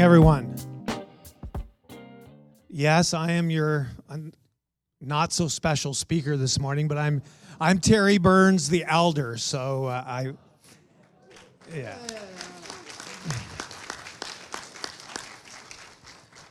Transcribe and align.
morning, 0.00 0.04
everyone. 0.04 0.54
Yes, 2.70 3.12
I 3.12 3.32
am 3.32 3.50
your 3.50 3.88
not 5.00 5.32
so 5.32 5.46
special 5.46 5.92
speaker 5.92 6.38
this 6.38 6.58
morning, 6.58 6.88
but 6.88 6.96
I'm 6.96 7.22
I'm 7.60 7.78
Terry 7.80 8.16
Burns, 8.16 8.70
the 8.70 8.84
elder. 8.84 9.36
So 9.36 9.86
uh, 9.86 10.04
I, 10.06 10.32
yeah. 11.74 11.98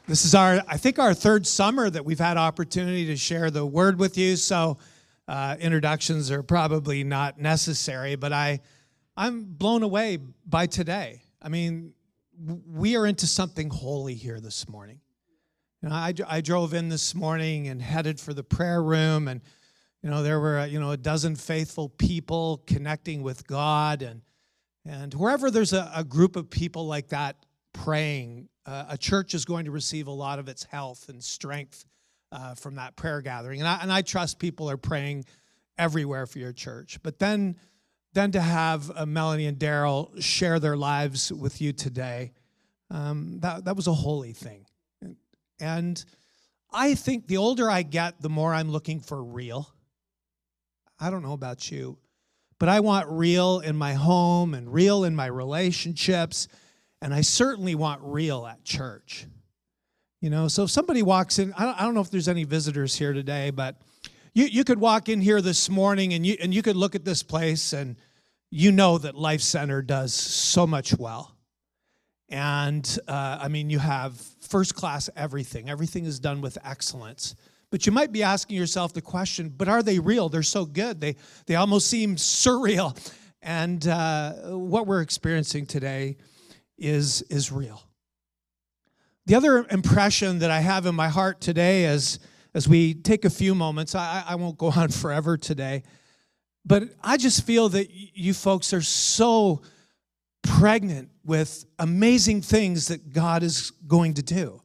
This 0.07 0.25
is 0.25 0.35
our, 0.35 0.61
I 0.67 0.77
think, 0.77 0.99
our 0.99 1.13
third 1.15 1.47
summer 1.47 1.89
that 1.89 2.05
we've 2.05 2.19
had 2.19 2.37
opportunity 2.37 3.07
to 3.07 3.15
share 3.15 3.49
the 3.49 3.65
word 3.65 3.97
with 3.99 4.17
you. 4.17 4.35
So 4.35 4.77
uh, 5.27 5.55
introductions 5.59 6.29
are 6.29 6.43
probably 6.43 7.03
not 7.03 7.39
necessary, 7.39 8.15
but 8.15 8.31
I, 8.31 8.59
I'm 9.17 9.45
blown 9.45 9.81
away 9.81 10.19
by 10.45 10.65
today. 10.67 11.21
I 11.41 11.49
mean, 11.49 11.93
we 12.39 12.95
are 12.95 13.05
into 13.05 13.27
something 13.27 13.69
holy 13.69 14.15
here 14.15 14.39
this 14.39 14.67
morning. 14.69 14.99
You 15.81 15.89
know, 15.89 15.95
I, 15.95 16.13
I 16.27 16.41
drove 16.41 16.73
in 16.73 16.89
this 16.89 17.15
morning 17.15 17.67
and 17.67 17.81
headed 17.81 18.19
for 18.19 18.33
the 18.33 18.43
prayer 18.43 18.81
room, 18.81 19.27
and 19.27 19.41
you 20.03 20.09
know 20.09 20.23
there 20.23 20.39
were 20.39 20.65
you 20.65 20.79
know 20.79 20.91
a 20.91 20.97
dozen 20.97 21.35
faithful 21.35 21.89
people 21.89 22.63
connecting 22.67 23.23
with 23.23 23.47
God, 23.47 24.01
and 24.01 24.21
and 24.85 25.13
wherever 25.13 25.51
there's 25.51 25.73
a, 25.73 25.91
a 25.95 26.03
group 26.03 26.35
of 26.35 26.49
people 26.49 26.87
like 26.87 27.09
that 27.09 27.35
praying, 27.73 28.49
uh, 28.65 28.85
a 28.89 28.97
church 28.97 29.33
is 29.33 29.45
going 29.45 29.65
to 29.65 29.71
receive 29.71 30.07
a 30.07 30.11
lot 30.11 30.39
of 30.39 30.47
its 30.47 30.63
health 30.63 31.09
and 31.09 31.23
strength 31.23 31.85
uh, 32.31 32.55
from 32.55 32.75
that 32.75 32.95
prayer 32.95 33.21
gathering. 33.21 33.59
And 33.59 33.67
I, 33.67 33.79
and 33.81 33.91
I 33.91 34.01
trust 34.01 34.39
people 34.39 34.69
are 34.69 34.77
praying 34.77 35.25
everywhere 35.77 36.25
for 36.25 36.39
your 36.39 36.53
church. 36.53 36.99
But 37.03 37.19
then 37.19 37.55
then 38.19 38.31
to 38.33 38.41
have 38.41 38.91
uh, 38.93 39.05
Melanie 39.05 39.45
and 39.45 39.57
Daryl 39.57 40.21
share 40.21 40.59
their 40.59 40.75
lives 40.75 41.31
with 41.31 41.61
you 41.61 41.71
today, 41.71 42.33
um, 42.91 43.39
that, 43.39 43.63
that 43.63 43.77
was 43.77 43.87
a 43.87 43.93
holy 43.93 44.33
thing. 44.33 44.65
And 45.61 46.03
I 46.69 46.95
think 46.95 47.27
the 47.27 47.37
older 47.37 47.71
I 47.71 47.81
get, 47.83 48.21
the 48.21 48.27
more 48.27 48.53
I'm 48.53 48.71
looking 48.71 48.99
for 48.99 49.23
real. 49.23 49.73
I 50.99 51.09
don't 51.09 51.23
know 51.23 51.31
about 51.31 51.71
you, 51.71 51.97
but 52.59 52.67
I 52.67 52.81
want 52.81 53.07
real 53.07 53.61
in 53.61 53.77
my 53.77 53.93
home 53.93 54.53
and 54.53 54.73
real 54.73 55.05
in 55.05 55.15
my 55.15 55.27
relationships. 55.27 56.49
And 57.01 57.13
I 57.13 57.21
certainly 57.21 57.73
want 57.73 58.01
real 58.03 58.45
at 58.45 58.65
church. 58.65 59.27
You 60.19 60.29
know, 60.29 60.49
so 60.49 60.63
if 60.63 60.71
somebody 60.71 61.03
walks 61.03 61.39
in, 61.39 61.53
I 61.53 61.63
don't, 61.63 61.81
I 61.81 61.85
don't 61.85 61.93
know 61.93 62.01
if 62.01 62.11
there's 62.11 62.27
any 62.27 62.43
visitors 62.43 62.97
here 62.97 63.13
today, 63.13 63.49
but 63.49 63.77
you, 64.33 64.43
you 64.43 64.65
could 64.65 64.77
walk 64.77 65.07
in 65.07 65.21
here 65.21 65.41
this 65.41 65.69
morning 65.69 66.13
and 66.13 66.25
you, 66.25 66.35
and 66.41 66.53
you 66.53 66.61
could 66.61 66.75
look 66.75 66.95
at 66.95 67.05
this 67.05 67.23
place 67.23 67.71
and 67.71 67.95
you 68.51 68.71
know 68.71 68.97
that 68.97 69.15
Life 69.15 69.41
Center 69.41 69.81
does 69.81 70.13
so 70.13 70.65
much 70.65 70.97
well. 70.97 71.35
And 72.29 72.99
uh, 73.07 73.39
I 73.41 73.47
mean, 73.47 73.69
you 73.69 73.79
have 73.79 74.19
first 74.41 74.75
class 74.75 75.09
everything, 75.15 75.69
everything 75.69 76.05
is 76.05 76.19
done 76.19 76.41
with 76.41 76.57
excellence. 76.63 77.35
But 77.71 77.85
you 77.85 77.91
might 77.91 78.11
be 78.11 78.23
asking 78.23 78.57
yourself 78.57 78.93
the 78.93 79.01
question, 79.01 79.49
but 79.49 79.67
are 79.67 79.83
they 79.83 79.99
real? 79.99 80.29
They're 80.29 80.41
so 80.41 80.65
good. 80.65 80.99
They, 80.99 81.15
they 81.45 81.55
almost 81.55 81.87
seem 81.87 82.15
surreal. 82.15 82.97
And 83.41 83.87
uh, 83.87 84.33
what 84.57 84.87
we're 84.87 85.01
experiencing 85.01 85.67
today 85.67 86.17
is, 86.77 87.21
is 87.23 87.51
real. 87.51 87.83
The 89.27 89.35
other 89.35 89.67
impression 89.69 90.39
that 90.39 90.49
I 90.49 90.61
have 90.61 90.87
in 90.87 90.95
my 90.95 91.09
heart 91.09 91.41
today 91.41 91.85
is 91.85 92.19
as 92.55 92.67
we 92.67 92.95
take 92.95 93.25
a 93.25 93.29
few 93.29 93.53
moments, 93.53 93.93
I, 93.93 94.23
I 94.27 94.35
won't 94.35 94.57
go 94.57 94.71
on 94.75 94.89
forever 94.89 95.37
today, 95.37 95.83
but 96.65 96.83
I 97.03 97.17
just 97.17 97.45
feel 97.45 97.69
that 97.69 97.89
you 97.91 98.33
folks 98.33 98.73
are 98.73 98.81
so 98.81 99.61
pregnant 100.43 101.09
with 101.23 101.65
amazing 101.77 102.41
things 102.41 102.87
that 102.87 103.13
God 103.13 103.43
is 103.43 103.71
going 103.87 104.15
to 104.15 104.23
do. 104.23 104.61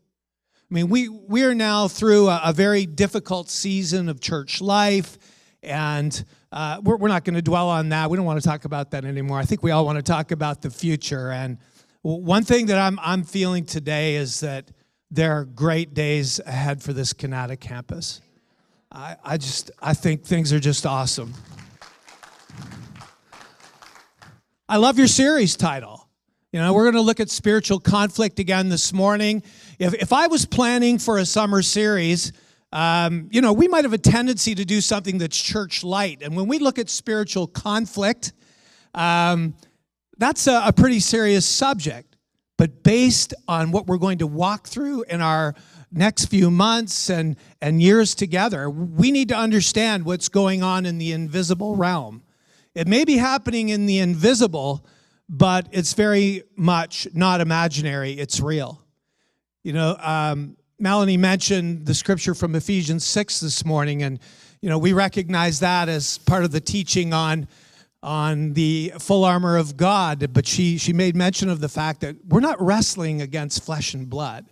I 0.70 0.74
mean, 0.74 0.88
we, 0.88 1.08
we 1.08 1.44
are 1.44 1.54
now 1.54 1.88
through 1.88 2.28
a, 2.28 2.40
a 2.46 2.52
very 2.52 2.86
difficult 2.86 3.50
season 3.50 4.08
of 4.08 4.20
church 4.20 4.60
life, 4.60 5.18
and 5.62 6.24
uh, 6.50 6.80
we're, 6.82 6.96
we're 6.96 7.08
not 7.08 7.24
going 7.24 7.34
to 7.34 7.42
dwell 7.42 7.68
on 7.68 7.90
that. 7.90 8.10
We 8.10 8.16
don't 8.16 8.26
want 8.26 8.42
to 8.42 8.48
talk 8.48 8.64
about 8.64 8.90
that 8.92 9.04
anymore. 9.04 9.38
I 9.38 9.44
think 9.44 9.62
we 9.62 9.70
all 9.70 9.84
want 9.84 9.96
to 9.96 10.02
talk 10.02 10.30
about 10.30 10.62
the 10.62 10.70
future. 10.70 11.30
And 11.30 11.58
one 12.02 12.44
thing 12.44 12.66
that 12.66 12.78
I'm, 12.78 12.98
I'm 13.02 13.24
feeling 13.24 13.64
today 13.64 14.16
is 14.16 14.40
that 14.40 14.70
there 15.10 15.32
are 15.32 15.44
great 15.44 15.94
days 15.94 16.40
ahead 16.44 16.82
for 16.82 16.92
this 16.92 17.12
Kanata 17.12 17.58
campus. 17.58 18.20
I, 18.90 19.16
I 19.24 19.36
just, 19.36 19.70
I 19.80 19.94
think 19.94 20.24
things 20.24 20.52
are 20.52 20.60
just 20.60 20.86
awesome. 20.86 21.34
I 24.74 24.76
love 24.76 24.98
your 24.98 25.06
series 25.06 25.54
title. 25.54 26.08
You 26.52 26.58
know, 26.58 26.72
we're 26.72 26.82
going 26.82 26.96
to 26.96 27.00
look 27.00 27.20
at 27.20 27.30
spiritual 27.30 27.78
conflict 27.78 28.40
again 28.40 28.70
this 28.70 28.92
morning. 28.92 29.44
If, 29.78 29.94
if 29.94 30.12
I 30.12 30.26
was 30.26 30.46
planning 30.46 30.98
for 30.98 31.18
a 31.18 31.24
summer 31.24 31.62
series, 31.62 32.32
um, 32.72 33.28
you 33.30 33.40
know, 33.40 33.52
we 33.52 33.68
might 33.68 33.84
have 33.84 33.92
a 33.92 33.98
tendency 33.98 34.52
to 34.52 34.64
do 34.64 34.80
something 34.80 35.18
that's 35.18 35.40
church 35.40 35.84
light. 35.84 36.22
And 36.22 36.34
when 36.34 36.48
we 36.48 36.58
look 36.58 36.80
at 36.80 36.90
spiritual 36.90 37.46
conflict, 37.46 38.32
um, 38.94 39.54
that's 40.18 40.48
a, 40.48 40.62
a 40.66 40.72
pretty 40.72 40.98
serious 40.98 41.46
subject. 41.46 42.16
But 42.58 42.82
based 42.82 43.32
on 43.46 43.70
what 43.70 43.86
we're 43.86 43.98
going 43.98 44.18
to 44.18 44.26
walk 44.26 44.66
through 44.66 45.04
in 45.04 45.20
our 45.20 45.54
next 45.92 46.24
few 46.24 46.50
months 46.50 47.10
and, 47.10 47.36
and 47.62 47.80
years 47.80 48.16
together, 48.16 48.68
we 48.68 49.12
need 49.12 49.28
to 49.28 49.36
understand 49.36 50.04
what's 50.04 50.28
going 50.28 50.64
on 50.64 50.84
in 50.84 50.98
the 50.98 51.12
invisible 51.12 51.76
realm. 51.76 52.23
It 52.74 52.88
may 52.88 53.04
be 53.04 53.16
happening 53.16 53.68
in 53.68 53.86
the 53.86 53.98
invisible, 53.98 54.84
but 55.28 55.68
it's 55.70 55.92
very 55.92 56.42
much 56.56 57.06
not 57.14 57.40
imaginary, 57.40 58.12
it's 58.12 58.40
real. 58.40 58.80
You 59.62 59.72
know, 59.72 59.96
um, 60.00 60.56
Melanie 60.78 61.16
mentioned 61.16 61.86
the 61.86 61.94
scripture 61.94 62.34
from 62.34 62.54
Ephesians 62.54 63.04
6 63.04 63.40
this 63.40 63.64
morning, 63.64 64.02
and, 64.02 64.18
you 64.60 64.68
know, 64.68 64.78
we 64.78 64.92
recognize 64.92 65.60
that 65.60 65.88
as 65.88 66.18
part 66.18 66.44
of 66.44 66.50
the 66.50 66.60
teaching 66.60 67.12
on 67.12 67.48
on 68.02 68.52
the 68.52 68.92
full 68.98 69.24
armor 69.24 69.56
of 69.56 69.78
God, 69.78 70.30
but 70.34 70.46
she, 70.46 70.76
she 70.76 70.92
made 70.92 71.16
mention 71.16 71.48
of 71.48 71.60
the 71.60 71.70
fact 71.70 72.02
that 72.02 72.14
we're 72.28 72.40
not 72.40 72.60
wrestling 72.60 73.22
against 73.22 73.64
flesh 73.64 73.94
and 73.94 74.10
blood. 74.10 74.44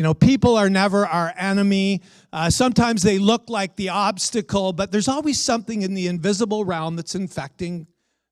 You 0.00 0.04
know, 0.04 0.14
people 0.14 0.56
are 0.56 0.70
never 0.70 1.06
our 1.06 1.34
enemy. 1.36 2.00
Uh, 2.32 2.48
sometimes 2.48 3.02
they 3.02 3.18
look 3.18 3.50
like 3.50 3.76
the 3.76 3.90
obstacle, 3.90 4.72
but 4.72 4.90
there's 4.90 5.08
always 5.08 5.38
something 5.38 5.82
in 5.82 5.92
the 5.92 6.06
invisible 6.06 6.64
realm 6.64 6.96
that's 6.96 7.14
infecting 7.14 7.86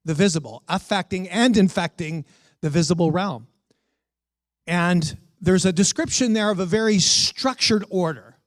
the 0.06 0.14
visible, 0.14 0.62
affecting 0.66 1.28
and 1.28 1.58
infecting 1.58 2.24
the 2.62 2.70
visible 2.70 3.10
realm. 3.10 3.48
And 4.66 5.18
there's 5.42 5.66
a 5.66 5.72
description 5.74 6.32
there 6.32 6.50
of 6.50 6.58
a 6.58 6.64
very 6.64 6.98
structured 7.00 7.84
order. 7.90 8.38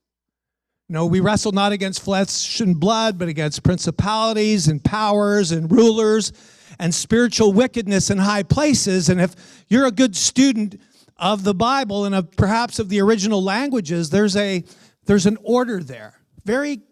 No, 0.88 1.06
we 1.06 1.20
wrestle 1.20 1.52
not 1.52 1.70
against 1.70 2.02
flesh 2.02 2.58
and 2.58 2.80
blood, 2.80 3.20
but 3.20 3.28
against 3.28 3.62
principalities 3.62 4.66
and 4.66 4.82
powers 4.82 5.52
and 5.52 5.70
rulers 5.70 6.32
and 6.80 6.92
spiritual 6.92 7.52
wickedness 7.52 8.10
in 8.10 8.18
high 8.18 8.42
places. 8.42 9.08
And 9.08 9.20
if 9.20 9.64
you're 9.68 9.86
a 9.86 9.92
good 9.92 10.16
student 10.16 10.80
of 11.22 11.44
the 11.44 11.54
Bible 11.54 12.04
and 12.04 12.14
of 12.16 12.32
perhaps 12.32 12.80
of 12.80 12.88
the 12.88 13.00
original 13.00 13.42
languages, 13.42 14.10
there's 14.10 14.36
a 14.36 14.64
there's 15.06 15.24
an 15.24 15.38
order 15.42 15.82
there, 15.82 16.20
very 16.44 16.82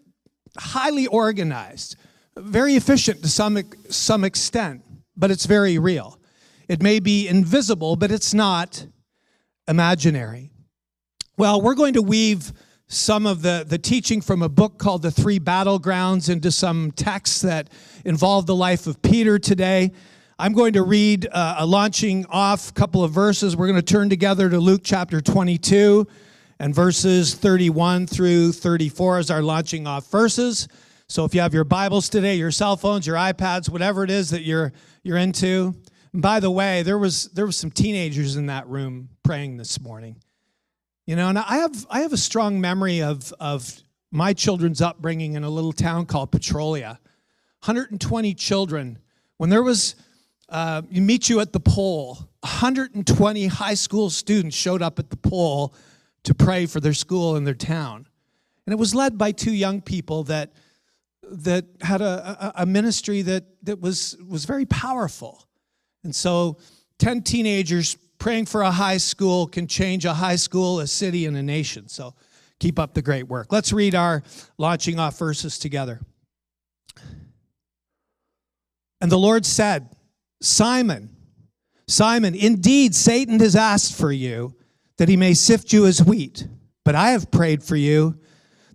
highly 0.56 1.06
organized, 1.08 1.96
very 2.36 2.74
efficient 2.76 3.22
to 3.22 3.28
some 3.28 3.58
some 3.90 4.24
extent, 4.24 4.82
but 5.16 5.30
it's 5.32 5.46
very 5.46 5.78
real. 5.78 6.18
It 6.68 6.80
may 6.80 7.00
be 7.00 7.26
invisible, 7.26 7.96
but 7.96 8.12
it's 8.12 8.32
not 8.32 8.86
imaginary. 9.66 10.52
Well, 11.36 11.60
we're 11.60 11.74
going 11.74 11.94
to 11.94 12.02
weave 12.02 12.52
some 12.86 13.26
of 13.26 13.42
the, 13.42 13.64
the 13.66 13.78
teaching 13.78 14.20
from 14.20 14.42
a 14.42 14.48
book 14.48 14.78
called 14.78 15.02
The 15.02 15.10
Three 15.10 15.40
Battlegrounds 15.40 16.28
into 16.28 16.52
some 16.52 16.92
texts 16.92 17.40
that 17.40 17.70
involve 18.04 18.46
the 18.46 18.54
life 18.54 18.86
of 18.86 19.00
Peter 19.02 19.38
today. 19.38 19.92
I'm 20.40 20.54
going 20.54 20.72
to 20.72 20.82
read 20.82 21.28
uh, 21.30 21.56
a 21.58 21.66
launching 21.66 22.24
off 22.30 22.72
couple 22.72 23.04
of 23.04 23.12
verses. 23.12 23.58
We're 23.58 23.66
going 23.66 23.76
to 23.76 23.82
turn 23.82 24.08
together 24.08 24.48
to 24.48 24.58
Luke 24.58 24.80
chapter 24.82 25.20
22 25.20 26.06
and 26.58 26.74
verses 26.74 27.34
31 27.34 28.06
through 28.06 28.52
34 28.52 29.18
as 29.18 29.30
our 29.30 29.42
launching 29.42 29.86
off 29.86 30.10
verses. 30.10 30.66
So 31.08 31.26
if 31.26 31.34
you 31.34 31.42
have 31.42 31.52
your 31.52 31.64
Bibles 31.64 32.08
today, 32.08 32.36
your 32.36 32.50
cell 32.50 32.78
phones, 32.78 33.06
your 33.06 33.16
iPads, 33.16 33.68
whatever 33.68 34.02
it 34.02 34.08
is 34.08 34.30
that 34.30 34.40
you're 34.40 34.72
you're 35.02 35.18
into. 35.18 35.74
And 36.14 36.22
by 36.22 36.40
the 36.40 36.50
way, 36.50 36.82
there 36.84 36.96
was 36.96 37.24
there 37.34 37.44
was 37.44 37.58
some 37.58 37.70
teenagers 37.70 38.36
in 38.36 38.46
that 38.46 38.66
room 38.66 39.10
praying 39.22 39.58
this 39.58 39.78
morning. 39.78 40.16
You 41.04 41.16
know, 41.16 41.28
and 41.28 41.38
I 41.38 41.56
have 41.56 41.86
I 41.90 42.00
have 42.00 42.14
a 42.14 42.18
strong 42.18 42.62
memory 42.62 43.02
of 43.02 43.30
of 43.40 43.70
my 44.10 44.32
children's 44.32 44.80
upbringing 44.80 45.34
in 45.34 45.44
a 45.44 45.50
little 45.50 45.74
town 45.74 46.06
called 46.06 46.32
Petrolia. 46.32 46.98
120 47.64 48.32
children. 48.32 48.98
When 49.36 49.50
there 49.50 49.62
was 49.62 49.96
uh, 50.50 50.82
you 50.90 51.00
meet 51.00 51.28
you 51.28 51.40
at 51.40 51.52
the 51.52 51.60
pole, 51.60 52.14
120 52.40 53.46
high 53.46 53.74
school 53.74 54.10
students 54.10 54.56
showed 54.56 54.82
up 54.82 54.98
at 54.98 55.10
the 55.10 55.16
pole 55.16 55.74
to 56.24 56.34
pray 56.34 56.66
for 56.66 56.80
their 56.80 56.92
school 56.92 57.36
and 57.36 57.46
their 57.46 57.54
town. 57.54 58.06
And 58.66 58.72
it 58.72 58.78
was 58.78 58.94
led 58.94 59.16
by 59.16 59.32
two 59.32 59.52
young 59.52 59.80
people 59.80 60.24
that 60.24 60.52
that 61.22 61.64
had 61.80 62.00
a, 62.00 62.52
a, 62.58 62.62
a 62.62 62.66
ministry 62.66 63.22
that 63.22 63.44
that 63.62 63.80
was 63.80 64.16
was 64.28 64.44
very 64.44 64.66
powerful. 64.66 65.46
And 66.02 66.14
so 66.14 66.58
10 66.98 67.22
teenagers 67.22 67.96
praying 68.18 68.46
for 68.46 68.62
a 68.62 68.70
high 68.70 68.96
school 68.96 69.46
can 69.46 69.66
change 69.66 70.04
a 70.04 70.14
high 70.14 70.36
school, 70.36 70.80
a 70.80 70.86
city, 70.86 71.26
and 71.26 71.36
a 71.36 71.42
nation. 71.42 71.88
So 71.88 72.14
keep 72.58 72.78
up 72.78 72.94
the 72.94 73.02
great 73.02 73.28
work. 73.28 73.52
Let's 73.52 73.72
read 73.72 73.94
our 73.94 74.22
launching 74.58 74.98
off 74.98 75.18
verses 75.18 75.58
together. 75.58 76.00
And 79.00 79.10
the 79.10 79.18
Lord 79.18 79.46
said, 79.46 79.88
Simon, 80.40 81.10
Simon, 81.86 82.34
indeed 82.34 82.94
Satan 82.94 83.40
has 83.40 83.56
asked 83.56 83.96
for 83.96 84.12
you 84.12 84.54
that 84.96 85.08
he 85.08 85.16
may 85.16 85.34
sift 85.34 85.72
you 85.72 85.86
as 85.86 86.04
wheat, 86.04 86.46
but 86.84 86.94
I 86.94 87.10
have 87.10 87.30
prayed 87.30 87.62
for 87.62 87.76
you 87.76 88.18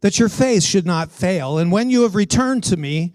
that 0.01 0.19
your 0.19 0.29
faith 0.29 0.63
should 0.63 0.85
not 0.85 1.11
fail. 1.11 1.57
And 1.57 1.71
when 1.71 1.89
you 1.89 2.03
have 2.03 2.13
returned 2.13 2.63
to 2.65 2.77
me, 2.77 3.13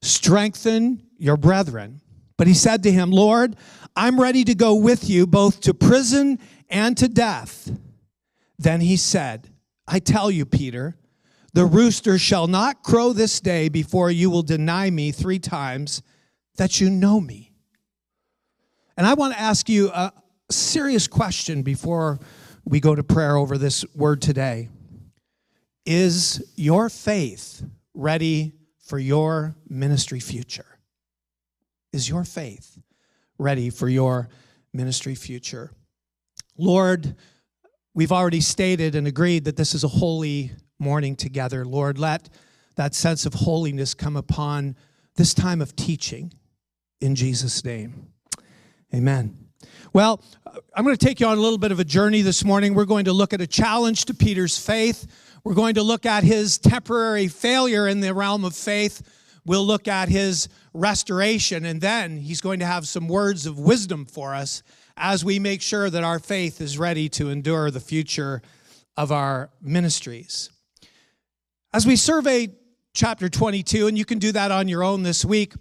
strengthen 0.00 1.06
your 1.16 1.36
brethren. 1.36 2.00
But 2.36 2.48
he 2.48 2.54
said 2.54 2.82
to 2.82 2.90
him, 2.90 3.10
Lord, 3.10 3.56
I'm 3.94 4.20
ready 4.20 4.42
to 4.44 4.54
go 4.54 4.74
with 4.74 5.08
you 5.08 5.26
both 5.26 5.60
to 5.60 5.74
prison 5.74 6.38
and 6.68 6.96
to 6.96 7.08
death. 7.08 7.70
Then 8.58 8.80
he 8.80 8.96
said, 8.96 9.50
I 9.86 9.98
tell 9.98 10.30
you, 10.30 10.46
Peter, 10.46 10.96
the 11.52 11.66
rooster 11.66 12.18
shall 12.18 12.46
not 12.46 12.82
crow 12.82 13.12
this 13.12 13.38
day 13.38 13.68
before 13.68 14.10
you 14.10 14.30
will 14.30 14.42
deny 14.42 14.90
me 14.90 15.12
three 15.12 15.38
times 15.38 16.02
that 16.56 16.80
you 16.80 16.88
know 16.88 17.20
me. 17.20 17.51
And 18.96 19.06
I 19.06 19.14
want 19.14 19.34
to 19.34 19.40
ask 19.40 19.68
you 19.68 19.88
a 19.90 20.12
serious 20.50 21.06
question 21.06 21.62
before 21.62 22.18
we 22.64 22.80
go 22.80 22.94
to 22.94 23.02
prayer 23.02 23.36
over 23.36 23.58
this 23.58 23.84
word 23.94 24.20
today. 24.20 24.68
Is 25.84 26.52
your 26.56 26.88
faith 26.88 27.62
ready 27.94 28.52
for 28.86 28.98
your 28.98 29.56
ministry 29.68 30.20
future? 30.20 30.78
Is 31.92 32.08
your 32.08 32.24
faith 32.24 32.78
ready 33.38 33.70
for 33.70 33.88
your 33.88 34.28
ministry 34.72 35.14
future? 35.14 35.72
Lord, 36.56 37.16
we've 37.94 38.12
already 38.12 38.40
stated 38.40 38.94
and 38.94 39.06
agreed 39.06 39.44
that 39.46 39.56
this 39.56 39.74
is 39.74 39.84
a 39.84 39.88
holy 39.88 40.52
morning 40.78 41.16
together. 41.16 41.64
Lord, 41.64 41.98
let 41.98 42.28
that 42.76 42.94
sense 42.94 43.26
of 43.26 43.34
holiness 43.34 43.94
come 43.94 44.16
upon 44.16 44.76
this 45.16 45.34
time 45.34 45.60
of 45.60 45.74
teaching 45.76 46.32
in 47.00 47.14
Jesus' 47.14 47.64
name. 47.64 48.08
Amen. 48.94 49.38
Well, 49.94 50.22
I'm 50.74 50.84
going 50.84 50.96
to 50.96 51.06
take 51.06 51.20
you 51.20 51.26
on 51.26 51.38
a 51.38 51.40
little 51.40 51.58
bit 51.58 51.72
of 51.72 51.80
a 51.80 51.84
journey 51.84 52.20
this 52.20 52.44
morning. 52.44 52.74
We're 52.74 52.84
going 52.84 53.06
to 53.06 53.12
look 53.12 53.32
at 53.32 53.40
a 53.40 53.46
challenge 53.46 54.04
to 54.06 54.14
Peter's 54.14 54.58
faith. 54.58 55.06
We're 55.44 55.54
going 55.54 55.74
to 55.74 55.82
look 55.82 56.04
at 56.04 56.24
his 56.24 56.58
temporary 56.58 57.28
failure 57.28 57.88
in 57.88 58.00
the 58.00 58.12
realm 58.12 58.44
of 58.44 58.54
faith. 58.54 59.02
We'll 59.44 59.66
look 59.66 59.88
at 59.88 60.08
his 60.08 60.48
restoration, 60.74 61.64
and 61.64 61.80
then 61.80 62.18
he's 62.18 62.40
going 62.40 62.60
to 62.60 62.66
have 62.66 62.86
some 62.86 63.08
words 63.08 63.46
of 63.46 63.58
wisdom 63.58 64.04
for 64.04 64.34
us 64.34 64.62
as 64.96 65.24
we 65.24 65.38
make 65.38 65.62
sure 65.62 65.90
that 65.90 66.04
our 66.04 66.18
faith 66.18 66.60
is 66.60 66.78
ready 66.78 67.08
to 67.10 67.30
endure 67.30 67.70
the 67.70 67.80
future 67.80 68.42
of 68.96 69.10
our 69.10 69.50
ministries. 69.60 70.50
As 71.72 71.86
we 71.86 71.96
survey 71.96 72.48
chapter 72.92 73.28
22, 73.28 73.86
and 73.86 73.96
you 73.96 74.04
can 74.04 74.18
do 74.18 74.32
that 74.32 74.50
on 74.50 74.68
your 74.68 74.84
own 74.84 75.02
this 75.02 75.24
week, 75.24 75.54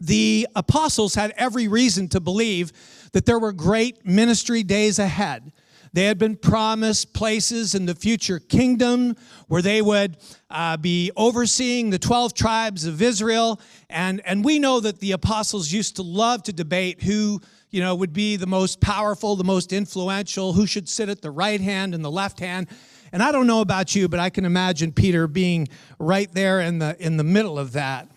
the 0.00 0.48
apostles 0.56 1.14
had 1.14 1.32
every 1.36 1.68
reason 1.68 2.08
to 2.08 2.20
believe 2.20 2.72
that 3.12 3.26
there 3.26 3.38
were 3.38 3.52
great 3.52 4.06
ministry 4.06 4.62
days 4.62 4.98
ahead. 4.98 5.52
They 5.92 6.04
had 6.04 6.18
been 6.18 6.36
promised 6.36 7.12
places 7.14 7.74
in 7.74 7.86
the 7.86 7.96
future 7.96 8.38
kingdom 8.38 9.16
where 9.48 9.60
they 9.60 9.82
would 9.82 10.18
uh, 10.48 10.76
be 10.76 11.10
overseeing 11.16 11.90
the 11.90 11.98
12 11.98 12.32
tribes 12.32 12.84
of 12.86 13.02
Israel. 13.02 13.60
And, 13.88 14.22
and 14.24 14.44
we 14.44 14.60
know 14.60 14.78
that 14.80 15.00
the 15.00 15.12
apostles 15.12 15.72
used 15.72 15.96
to 15.96 16.02
love 16.02 16.44
to 16.44 16.52
debate 16.52 17.02
who 17.02 17.40
you 17.70 17.80
know, 17.80 17.94
would 17.94 18.12
be 18.12 18.36
the 18.36 18.46
most 18.46 18.80
powerful, 18.80 19.36
the 19.36 19.44
most 19.44 19.72
influential, 19.72 20.52
who 20.52 20.66
should 20.66 20.88
sit 20.88 21.08
at 21.08 21.22
the 21.22 21.30
right 21.30 21.60
hand 21.60 21.94
and 21.94 22.04
the 22.04 22.10
left 22.10 22.40
hand. 22.40 22.68
And 23.12 23.22
I 23.22 23.32
don't 23.32 23.46
know 23.46 23.60
about 23.60 23.94
you, 23.94 24.08
but 24.08 24.20
I 24.20 24.30
can 24.30 24.44
imagine 24.44 24.92
Peter 24.92 25.26
being 25.26 25.68
right 25.98 26.32
there 26.32 26.60
in 26.60 26.78
the, 26.78 26.96
in 26.98 27.16
the 27.16 27.24
middle 27.24 27.58
of 27.58 27.72
that. 27.72 28.08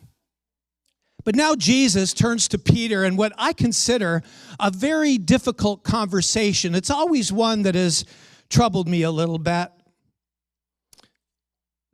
But 1.23 1.35
now 1.35 1.55
Jesus 1.55 2.13
turns 2.13 2.47
to 2.49 2.57
Peter 2.57 3.03
and 3.03 3.17
what 3.17 3.33
I 3.37 3.53
consider 3.53 4.23
a 4.59 4.71
very 4.71 5.17
difficult 5.17 5.83
conversation. 5.83 6.75
It's 6.75 6.89
always 6.89 7.31
one 7.31 7.63
that 7.63 7.75
has 7.75 8.05
troubled 8.49 8.87
me 8.87 9.03
a 9.03 9.11
little 9.11 9.39
bit. 9.39 9.69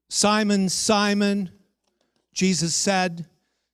Simon, 0.10 0.70
Simon, 0.70 1.52
Jesus 2.34 2.74
said, 2.74 3.28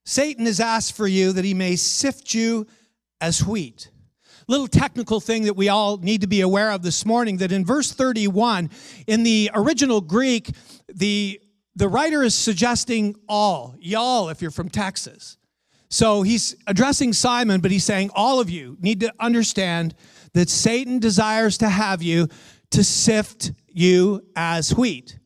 Satan 0.06 0.46
has 0.46 0.60
asked 0.60 0.96
for 0.96 1.08
you 1.08 1.32
that 1.32 1.46
he 1.46 1.54
may 1.54 1.76
sift 1.76 2.34
you 2.34 2.68
as 3.22 3.46
wheat. 3.46 3.90
Little 4.48 4.68
technical 4.68 5.20
thing 5.20 5.44
that 5.44 5.56
we 5.56 5.70
all 5.70 5.98
need 5.98 6.22
to 6.22 6.28
be 6.28 6.42
aware 6.42 6.72
of 6.72 6.84
this 6.84 7.06
morning 7.06 7.38
that 7.38 7.52
in 7.52 7.66
verse 7.66 7.92
31, 7.92 8.70
in 9.08 9.24
the 9.24 9.50
original 9.56 10.02
Greek, 10.02 10.52
the, 10.94 11.42
the 11.76 11.88
writer 11.88 12.22
is 12.22 12.36
suggesting 12.36 13.16
all, 13.28 13.76
y'all, 13.80 14.30
if 14.30 14.42
you're 14.42 14.52
from 14.52 14.70
Texas. 14.70 15.38
So 15.96 16.24
he's 16.24 16.58
addressing 16.68 17.14
Simon, 17.14 17.62
but 17.62 17.72
he's 17.72 17.86
saying, 17.86 18.10
All 18.14 18.42
of 18.42 18.50
you 18.50 18.76
need 18.82 19.00
to 19.00 19.14
understand 19.18 19.96
that 20.34 20.50
Satan 20.50 21.00
desires 21.00 21.58
to 21.60 21.70
have 21.70 22.04
you 22.04 22.28
to 22.72 22.84
sift 22.84 23.54
you 23.70 24.22
as 24.36 24.76
wheat. 24.76 25.18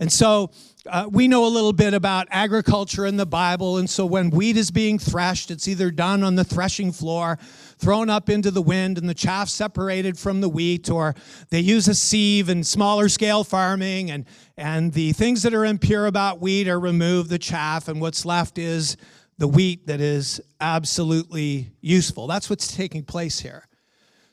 And 0.00 0.10
so 0.10 0.52
uh, 0.86 1.06
we 1.10 1.28
know 1.28 1.44
a 1.44 1.48
little 1.52 1.74
bit 1.74 1.92
about 1.92 2.28
agriculture 2.30 3.04
in 3.04 3.18
the 3.18 3.26
Bible. 3.26 3.76
And 3.76 3.90
so 3.90 4.06
when 4.06 4.30
wheat 4.30 4.56
is 4.56 4.70
being 4.70 4.98
threshed, 4.98 5.50
it's 5.50 5.68
either 5.68 5.90
done 5.90 6.22
on 6.22 6.34
the 6.34 6.44
threshing 6.44 6.92
floor, 6.92 7.38
thrown 7.76 8.08
up 8.08 8.30
into 8.30 8.50
the 8.50 8.62
wind, 8.62 8.96
and 8.96 9.06
the 9.06 9.14
chaff 9.14 9.50
separated 9.50 10.18
from 10.18 10.40
the 10.40 10.48
wheat, 10.48 10.88
or 10.88 11.14
they 11.50 11.60
use 11.60 11.88
a 11.88 11.94
sieve 11.94 12.48
in 12.48 12.64
smaller 12.64 13.10
scale 13.10 13.44
farming, 13.44 14.10
and, 14.10 14.24
and 14.56 14.94
the 14.94 15.12
things 15.12 15.42
that 15.42 15.52
are 15.52 15.66
impure 15.66 16.06
about 16.06 16.40
wheat 16.40 16.68
are 16.68 16.80
removed, 16.80 17.28
the 17.28 17.38
chaff, 17.38 17.86
and 17.88 18.00
what's 18.00 18.24
left 18.24 18.56
is 18.56 18.96
the 19.38 19.48
wheat 19.48 19.86
that 19.86 20.00
is 20.00 20.40
absolutely 20.60 21.70
useful. 21.80 22.26
That's 22.26 22.48
what's 22.48 22.74
taking 22.74 23.04
place 23.04 23.40
here. 23.40 23.66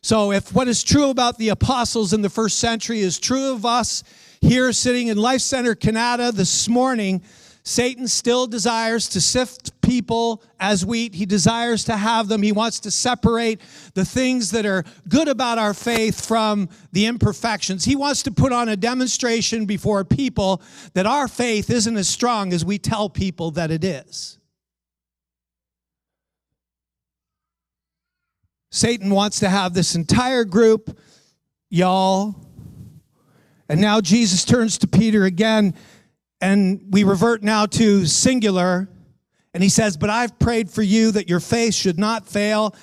So, 0.01 0.31
if 0.33 0.53
what 0.53 0.67
is 0.67 0.83
true 0.83 1.09
about 1.09 1.37
the 1.37 1.49
apostles 1.49 2.11
in 2.11 2.21
the 2.21 2.29
first 2.29 2.59
century 2.59 2.99
is 2.99 3.19
true 3.19 3.53
of 3.53 3.65
us 3.65 4.03
here 4.41 4.73
sitting 4.73 5.07
in 5.07 5.17
Life 5.17 5.39
Center, 5.39 5.75
Kanata 5.75 6.33
this 6.33 6.67
morning, 6.67 7.21
Satan 7.63 8.09
still 8.09 8.45
desires 8.45 9.07
to 9.09 9.21
sift 9.21 9.79
people 9.81 10.43
as 10.59 10.85
wheat. 10.85 11.15
He 11.15 11.25
desires 11.25 11.85
to 11.85 11.95
have 11.95 12.27
them. 12.27 12.41
He 12.41 12.51
wants 12.51 12.81
to 12.81 12.91
separate 12.91 13.61
the 13.93 14.03
things 14.03 14.51
that 14.51 14.65
are 14.65 14.83
good 15.07 15.29
about 15.29 15.57
our 15.57 15.73
faith 15.73 16.25
from 16.25 16.67
the 16.91 17.05
imperfections. 17.05 17.85
He 17.85 17.95
wants 17.95 18.23
to 18.23 18.31
put 18.31 18.51
on 18.51 18.67
a 18.67 18.75
demonstration 18.75 19.65
before 19.65 20.03
people 20.03 20.61
that 20.93 21.05
our 21.05 21.29
faith 21.29 21.69
isn't 21.69 21.95
as 21.95 22.09
strong 22.09 22.51
as 22.51 22.65
we 22.65 22.77
tell 22.77 23.09
people 23.09 23.51
that 23.51 23.71
it 23.71 23.85
is. 23.85 24.37
Satan 28.73 29.11
wants 29.11 29.41
to 29.41 29.49
have 29.49 29.75
this 29.75 29.93
entire 29.93 30.43
group, 30.43 30.97
y'all. 31.69 32.35
And 33.69 33.79
now 33.79 34.01
Jesus 34.01 34.43
turns 34.45 34.79
to 34.79 34.87
Peter 34.87 35.25
again, 35.25 35.75
and 36.41 36.83
we 36.89 37.03
revert 37.03 37.43
now 37.43 37.67
to 37.67 38.07
singular. 38.07 38.89
And 39.53 39.61
he 39.61 39.69
says, 39.69 39.95
But 39.95 40.09
I've 40.09 40.39
prayed 40.39 40.71
for 40.71 40.81
you 40.81 41.11
that 41.11 41.29
your 41.29 41.39
faith 41.39 41.75
should 41.75 41.99
not 41.99 42.27
fail. 42.27 42.75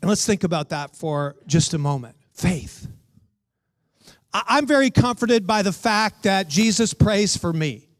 And 0.00 0.08
let's 0.08 0.26
think 0.26 0.42
about 0.42 0.70
that 0.70 0.96
for 0.96 1.36
just 1.46 1.72
a 1.72 1.78
moment. 1.78 2.16
Faith. 2.32 2.88
I'm 4.34 4.66
very 4.66 4.90
comforted 4.90 5.46
by 5.46 5.62
the 5.62 5.72
fact 5.72 6.24
that 6.24 6.48
Jesus 6.48 6.92
prays 6.92 7.36
for 7.36 7.52
me. 7.52 7.91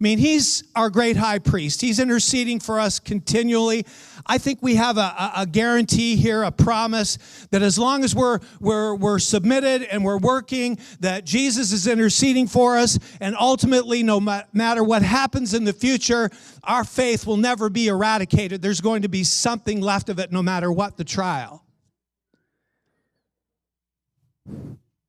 I 0.00 0.04
mean, 0.04 0.18
he's 0.18 0.62
our 0.76 0.90
great 0.90 1.16
high 1.16 1.40
priest. 1.40 1.80
He's 1.80 1.98
interceding 1.98 2.60
for 2.60 2.78
us 2.78 3.00
continually. 3.00 3.84
I 4.26 4.38
think 4.38 4.60
we 4.62 4.76
have 4.76 4.96
a, 4.96 5.32
a, 5.36 5.44
guarantee 5.44 6.14
here, 6.14 6.44
a 6.44 6.52
promise 6.52 7.18
that 7.50 7.62
as 7.62 7.80
long 7.80 8.04
as 8.04 8.14
we're, 8.14 8.38
we're, 8.60 8.94
we're 8.94 9.18
submitted 9.18 9.82
and 9.82 10.04
we're 10.04 10.18
working, 10.18 10.78
that 11.00 11.24
Jesus 11.24 11.72
is 11.72 11.88
interceding 11.88 12.46
for 12.46 12.78
us. 12.78 12.96
And 13.20 13.34
ultimately, 13.40 14.04
no 14.04 14.20
matter 14.20 14.84
what 14.84 15.02
happens 15.02 15.52
in 15.52 15.64
the 15.64 15.72
future, 15.72 16.30
our 16.62 16.84
faith 16.84 17.26
will 17.26 17.36
never 17.36 17.68
be 17.68 17.88
eradicated. 17.88 18.62
There's 18.62 18.80
going 18.80 19.02
to 19.02 19.08
be 19.08 19.24
something 19.24 19.80
left 19.80 20.10
of 20.10 20.20
it 20.20 20.30
no 20.30 20.44
matter 20.44 20.70
what 20.70 20.96
the 20.96 21.04
trial. 21.04 21.64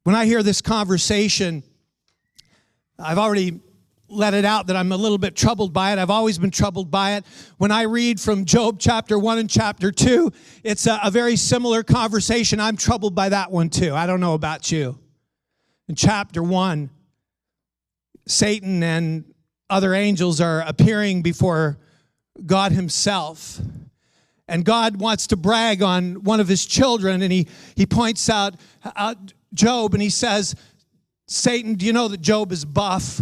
When 0.03 0.15
I 0.15 0.25
hear 0.25 0.41
this 0.41 0.63
conversation, 0.63 1.61
I've 2.97 3.19
already 3.19 3.61
let 4.09 4.33
it 4.33 4.45
out 4.45 4.67
that 4.67 4.75
I'm 4.75 4.91
a 4.91 4.97
little 4.97 5.17
bit 5.17 5.35
troubled 5.35 5.73
by 5.73 5.91
it. 5.93 5.99
I've 5.99 6.09
always 6.09 6.37
been 6.37 6.51
troubled 6.51 6.89
by 6.91 7.13
it. 7.13 7.25
When 7.57 7.71
I 7.71 7.83
read 7.83 8.19
from 8.19 8.45
Job 8.45 8.79
chapter 8.79 9.17
1 9.17 9.37
and 9.37 9.49
chapter 9.49 9.91
2, 9.91 10.31
it's 10.63 10.87
a, 10.87 10.99
a, 11.03 11.11
very 11.11 11.35
similar 11.35 11.83
conversation. 11.83 12.59
I'm 12.59 12.77
troubled 12.77 13.15
by 13.15 13.29
that 13.29 13.51
one 13.51 13.69
too. 13.69 13.93
I 13.93 14.07
don't 14.07 14.19
know 14.19 14.33
about 14.33 14.71
you. 14.71 14.97
In 15.87 15.95
chapter 15.95 16.43
1, 16.43 16.89
Satan 18.27 18.83
and 18.83 19.25
other 19.69 19.93
angels 19.93 20.41
are 20.41 20.61
appearing 20.61 21.21
before 21.21 21.77
God 22.45 22.71
Himself. 22.71 23.59
and 24.47 24.65
God 24.65 24.99
wants 24.99 25.27
to 25.27 25.35
brag 25.35 25.83
on 25.83 26.23
one 26.23 26.39
of 26.39 26.47
his 26.47 26.65
children, 26.65 27.21
and 27.21 27.31
he, 27.31 27.47
he 27.75 27.85
points 27.85 28.29
out 28.29 28.55
uh, 28.83 29.13
Job 29.53 29.93
and 29.93 30.01
he 30.01 30.09
says, 30.09 30.55
Satan, 31.27 31.75
do 31.75 31.85
you 31.85 31.93
know 31.93 32.07
that 32.07 32.21
Job 32.21 32.51
is 32.51 32.65
buff? 32.65 33.21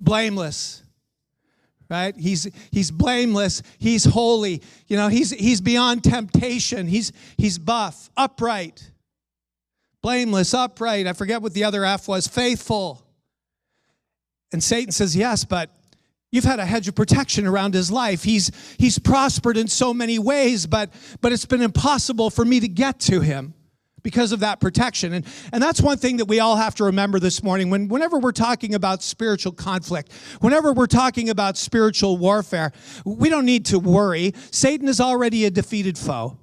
Blameless. 0.00 0.82
Right? 1.90 2.14
He's 2.16 2.46
he's 2.70 2.90
blameless, 2.90 3.62
he's 3.78 4.04
holy. 4.04 4.62
You 4.88 4.98
know, 4.98 5.08
he's 5.08 5.30
he's 5.30 5.62
beyond 5.62 6.04
temptation. 6.04 6.86
He's 6.86 7.12
he's 7.38 7.58
buff, 7.58 8.10
upright. 8.14 8.90
Blameless, 10.02 10.52
upright. 10.52 11.06
I 11.06 11.14
forget 11.14 11.40
what 11.40 11.54
the 11.54 11.64
other 11.64 11.84
F 11.86 12.06
was, 12.06 12.28
faithful. 12.28 13.02
And 14.52 14.62
Satan 14.62 14.92
says, 14.92 15.16
"Yes, 15.16 15.44
but 15.44 15.70
You've 16.30 16.44
had 16.44 16.58
a 16.58 16.66
hedge 16.66 16.88
of 16.88 16.94
protection 16.94 17.46
around 17.46 17.72
his 17.72 17.90
life. 17.90 18.22
He's, 18.22 18.50
he's 18.76 18.98
prospered 18.98 19.56
in 19.56 19.66
so 19.66 19.94
many 19.94 20.18
ways, 20.18 20.66
but, 20.66 20.92
but 21.22 21.32
it's 21.32 21.46
been 21.46 21.62
impossible 21.62 22.28
for 22.28 22.44
me 22.44 22.60
to 22.60 22.68
get 22.68 23.00
to 23.00 23.20
him 23.20 23.54
because 24.08 24.32
of 24.32 24.40
that 24.40 24.58
protection. 24.58 25.12
And, 25.12 25.26
and 25.52 25.62
that's 25.62 25.82
one 25.82 25.98
thing 25.98 26.16
that 26.16 26.24
we 26.24 26.40
all 26.40 26.56
have 26.56 26.74
to 26.76 26.84
remember 26.84 27.20
this 27.20 27.42
morning. 27.42 27.68
When, 27.68 27.88
whenever 27.88 28.18
we're 28.18 28.32
talking 28.32 28.74
about 28.74 29.02
spiritual 29.02 29.52
conflict, 29.52 30.10
whenever 30.40 30.72
we're 30.72 30.86
talking 30.86 31.28
about 31.28 31.58
spiritual 31.58 32.16
warfare, 32.16 32.72
we 33.04 33.28
don't 33.28 33.44
need 33.44 33.66
to 33.66 33.78
worry. 33.78 34.32
Satan 34.50 34.88
is 34.88 34.98
already 34.98 35.44
a 35.44 35.50
defeated 35.50 35.98
foe, 35.98 36.38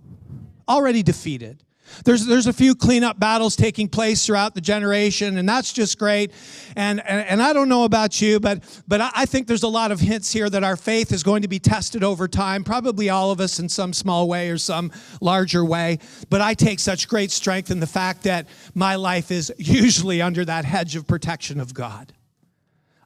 already 0.70 1.02
defeated. 1.02 1.65
There's, 2.04 2.25
there's 2.25 2.48
a 2.48 2.54
few 2.54 2.75
cleanup 2.75 3.20
battles 3.20 3.56
taking 3.56 3.88
place 3.88 4.25
throughout 4.25 4.56
the 4.56 4.62
generation, 4.62 5.38
and 5.38 5.48
that's 5.48 5.74
just 5.74 5.98
great. 6.00 6.32
And, 6.75 7.06
and, 7.08 7.27
and 7.27 7.42
I 7.42 7.54
don't 7.54 7.70
know 7.70 7.84
about 7.84 8.22
you, 8.22 8.39
but, 8.39 8.63
but 8.88 9.01
I 9.15 9.25
think 9.25 9.48
there's 9.48 9.63
a 9.63 9.68
lot 9.68 9.92
of 9.92 10.00
hints 10.00 10.32
here 10.32 10.50
that 10.50 10.63
our 10.63 10.75
faith 10.75 11.12
is 11.12 11.24
going 11.24 11.42
to 11.42 11.48
be 11.48 11.60
tested 11.60 12.04
over 12.04 12.27
time, 12.27 12.63
probably 12.63 13.10
all 13.10 13.32
of 13.32 13.39
us 13.39 13.60
in 13.60 13.70
some 13.70 13.94
small 13.94 14.27
way 14.27 14.50
or 14.50 14.58
some 14.58 14.92
larger 15.22 15.63
way. 15.63 16.00
But 16.30 16.42
I 16.42 16.54
take 16.54 16.80
such 16.80 17.08
great 17.08 17.32
strength 17.32 17.72
in 17.72 17.80
the 17.80 17.88
fact 17.88 18.24
that 18.24 18.48
my 18.74 18.96
life 18.96 19.32
is 19.32 19.54
usually 19.58 20.22
under 20.22 20.46
that 20.46 20.65
hedge 20.65 20.96
of 20.96 21.08
protection 21.08 21.60
of 21.60 21.74
God. 21.74 22.13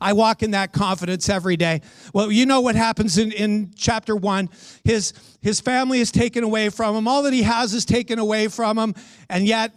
I 0.02 0.14
walk 0.14 0.44
in 0.44 0.52
that 0.52 0.72
confidence 0.72 1.28
every 1.30 1.58
day. 1.58 1.82
Well, 2.14 2.32
you 2.32 2.46
know 2.46 2.62
what 2.62 2.76
happens 2.76 3.18
in, 3.18 3.32
in 3.32 3.72
chapter 3.76 4.16
one. 4.16 4.50
His, 4.84 5.14
his 5.42 5.60
family 5.60 6.00
is 6.00 6.12
taken 6.12 6.44
away 6.44 6.70
from 6.70 6.96
him, 6.96 7.08
all 7.08 7.24
that 7.24 7.34
he 7.34 7.44
has 7.44 7.74
is 7.74 7.86
taken 7.86 8.20
away 8.20 8.48
from 8.48 8.78
him, 8.78 8.96
and 9.30 9.46
yet 9.46 9.74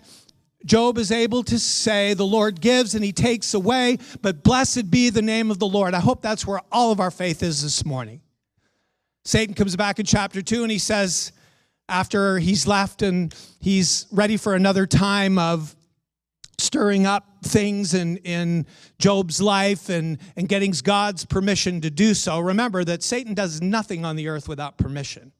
Job 0.65 0.97
is 0.97 1.11
able 1.11 1.43
to 1.45 1.59
say, 1.59 2.15
The 2.15 2.27
Lord 2.27 2.61
gives 2.61 2.95
and 2.95 3.05
he 3.05 3.13
takes 3.13 3.53
away, 3.53 3.99
but 4.21 4.45
blessed 4.45 4.91
be 4.91 5.11
the 5.11 5.23
name 5.23 5.51
of 5.51 5.59
the 5.59 5.67
Lord. 5.67 5.95
I 5.95 6.01
hope 6.01 6.23
that's 6.23 6.47
where 6.47 6.61
all 6.71 6.93
of 6.93 7.01
our 7.01 7.11
faith 7.11 7.43
is 7.43 7.63
this 7.63 7.85
morning. 7.85 8.21
Satan 9.25 9.55
comes 9.55 9.77
back 9.77 9.99
in 9.99 10.07
chapter 10.07 10.43
two 10.43 10.63
and 10.63 10.71
he 10.71 10.79
says, 10.79 11.33
after 11.89 12.39
he's 12.39 12.67
left 12.67 13.03
and 13.03 13.35
he's 13.61 14.07
ready 14.11 14.37
for 14.37 14.55
another 14.55 14.87
time 14.87 15.39
of 15.39 15.77
stirring 16.63 17.07
up 17.07 17.27
things 17.45 17.93
in, 17.93 18.17
in 18.19 18.67
Job's 18.99 19.41
life 19.43 19.89
and, 19.89 20.19
and 20.37 20.49
getting 20.49 20.73
God's 20.83 21.25
permission 21.25 21.81
to 21.83 21.91
do 21.91 22.15
so. 22.15 22.39
Remember 22.39 22.85
that 22.85 23.03
Satan 23.03 23.35
does 23.35 23.61
nothing 23.61 24.05
on 24.05 24.17
the 24.17 24.29
earth 24.29 24.49
without 24.49 24.79
permission. 24.79 25.33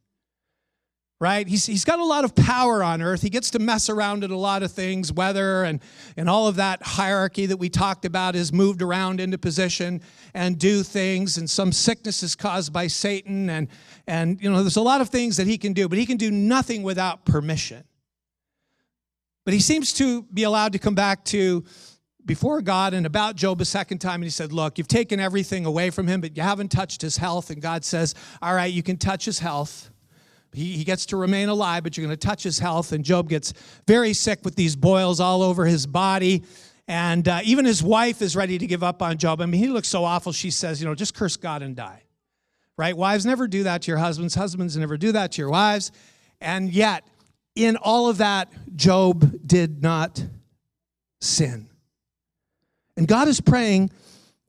Right? 1.21 1.47
He's, 1.47 1.67
he's 1.67 1.85
got 1.85 2.01
a 2.01 2.05
lot 2.05 2.25
of 2.25 2.35
power 2.35 2.83
on 2.83 3.01
earth. 3.01 3.23
He 3.23 3.31
gets 3.31 3.51
to 3.51 3.61
mess 3.61 3.89
around 3.89 4.25
in 4.25 4.33
a 4.33 4.37
lot 4.37 4.65
of 4.65 4.73
things, 4.73 5.13
weather 5.13 5.63
and, 5.63 5.81
and 6.17 6.29
all 6.29 6.49
of 6.49 6.57
that 6.57 6.83
hierarchy 6.83 7.47
that 7.47 7.59
we 7.59 7.69
talked 7.69 8.05
about 8.05 8.35
is 8.35 8.53
moved 8.53 8.83
around 8.83 9.21
into 9.21 9.39
position 9.39 10.01
and 10.35 10.59
do 10.59 10.83
things. 10.83 11.39
And 11.39 11.49
some 11.49 11.71
sickness 11.71 12.25
is 12.25 12.35
caused 12.35 12.73
by 12.73 12.89
Satan. 12.89 13.49
And, 13.51 13.69
and 14.09 14.43
you 14.43 14.51
know, 14.51 14.63
there's 14.65 14.75
a 14.75 14.83
lot 14.83 15.01
of 15.01 15.11
things 15.11 15.37
that 15.37 15.47
he 15.47 15.59
can 15.59 15.73
do, 15.73 15.89
but 15.89 15.97
he 15.97 16.07
can 16.07 16.17
do 16.17 16.33
nothing 16.33 16.83
without 16.83 17.25
permission. 17.25 17.85
But 19.45 19.55
he 19.55 19.61
seems 19.61 19.93
to 19.95 20.23
be 20.23 20.45
allowed 20.45 20.73
to 20.73 20.79
come 20.79 20.95
back 20.95 21.25
to 21.27 21.65
before 22.25 22.63
God 22.63 22.95
and 22.95 23.07
about 23.07 23.37
Job 23.37 23.61
a 23.61 23.65
second 23.65 23.99
time. 23.99 24.17
And 24.17 24.25
he 24.25 24.31
said, 24.31 24.53
Look, 24.53 24.79
you've 24.79 24.89
taken 24.89 25.19
everything 25.19 25.67
away 25.67 25.91
from 25.91 26.07
him, 26.07 26.21
but 26.21 26.37
you 26.37 26.43
haven't 26.43 26.71
touched 26.71 27.03
his 27.03 27.17
health. 27.17 27.51
And 27.51 27.61
God 27.61 27.85
says, 27.85 28.15
All 28.41 28.55
right, 28.55 28.73
you 28.73 28.83
can 28.83 28.97
touch 28.97 29.25
his 29.25 29.39
health. 29.39 29.91
He, 30.53 30.77
he 30.77 30.85
gets 30.85 31.07
to 31.07 31.17
remain 31.17 31.49
alive, 31.49 31.83
but 31.83 31.97
you're 31.97 32.07
going 32.07 32.17
to 32.17 32.27
touch 32.27 32.43
his 32.43 32.59
health. 32.59 32.93
And 32.93 33.05
Job 33.05 33.29
gets 33.29 33.55
very 33.87 34.13
sick 34.13 34.41
with 34.45 34.55
these 34.55 34.77
boils 34.77 35.19
all 35.19 35.43
over 35.43 35.65
his 35.65 35.87
body. 35.87 36.45
And 36.87 37.27
uh, 37.27 37.41
even 37.45 37.65
his 37.65 37.83
wife 37.83 38.21
is 38.21 38.37
ready 38.37 38.59
to 38.59 38.67
give 38.67 38.83
up 38.83 39.03
on 39.03 39.17
Job. 39.17 39.41
I 39.41 39.47
mean, 39.47 39.63
he 39.63 39.69
looks 39.69 39.89
so 39.89 40.05
awful. 40.05 40.33
She 40.33 40.51
says, 40.51 40.81
You 40.81 40.87
know, 40.87 40.95
just 40.95 41.15
curse 41.15 41.37
God 41.37 41.63
and 41.63 41.75
die. 41.75 42.03
Right? 42.79 42.97
Wives 42.97 43.27
never 43.27 43.49
do 43.49 43.65
that 43.65 43.83
to 43.83 43.91
your 43.91 43.99
husbands, 43.99 44.35
husbands 44.35 44.77
never 44.77 44.97
do 44.97 45.13
that 45.13 45.33
to 45.33 45.43
your 45.43 45.51
wives. 45.51 45.93
And 46.41 46.73
yet, 46.73 47.05
in 47.55 47.77
all 47.77 48.09
of 48.09 48.19
that, 48.19 48.53
Job 48.75 49.47
did 49.47 49.83
not 49.83 50.25
sin. 51.21 51.69
And 52.97 53.07
God 53.07 53.29
is 53.29 53.41
praying 53.41 53.91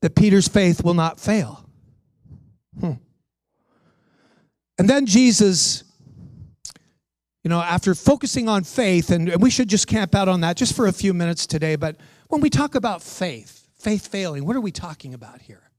that 0.01 0.15
Peter's 0.15 0.47
faith 0.47 0.83
will 0.83 0.93
not 0.93 1.19
fail. 1.19 1.67
Hmm. 2.79 2.93
And 4.77 4.89
then 4.89 5.05
Jesus, 5.05 5.83
you 7.43 7.49
know, 7.49 7.61
after 7.61 7.93
focusing 7.93 8.49
on 8.49 8.63
faith, 8.63 9.11
and, 9.11 9.29
and 9.29 9.41
we 9.41 9.49
should 9.49 9.69
just 9.69 9.87
camp 9.87 10.15
out 10.15 10.27
on 10.27 10.41
that 10.41 10.57
just 10.57 10.75
for 10.75 10.87
a 10.87 10.93
few 10.93 11.13
minutes 11.13 11.45
today, 11.45 11.75
but 11.75 11.97
when 12.27 12.41
we 12.41 12.49
talk 12.49 12.75
about 12.75 13.01
faith, 13.01 13.67
faith 13.77 14.07
failing, 14.07 14.45
what 14.45 14.55
are 14.55 14.61
we 14.61 14.71
talking 14.71 15.13
about 15.13 15.41
here? 15.41 15.69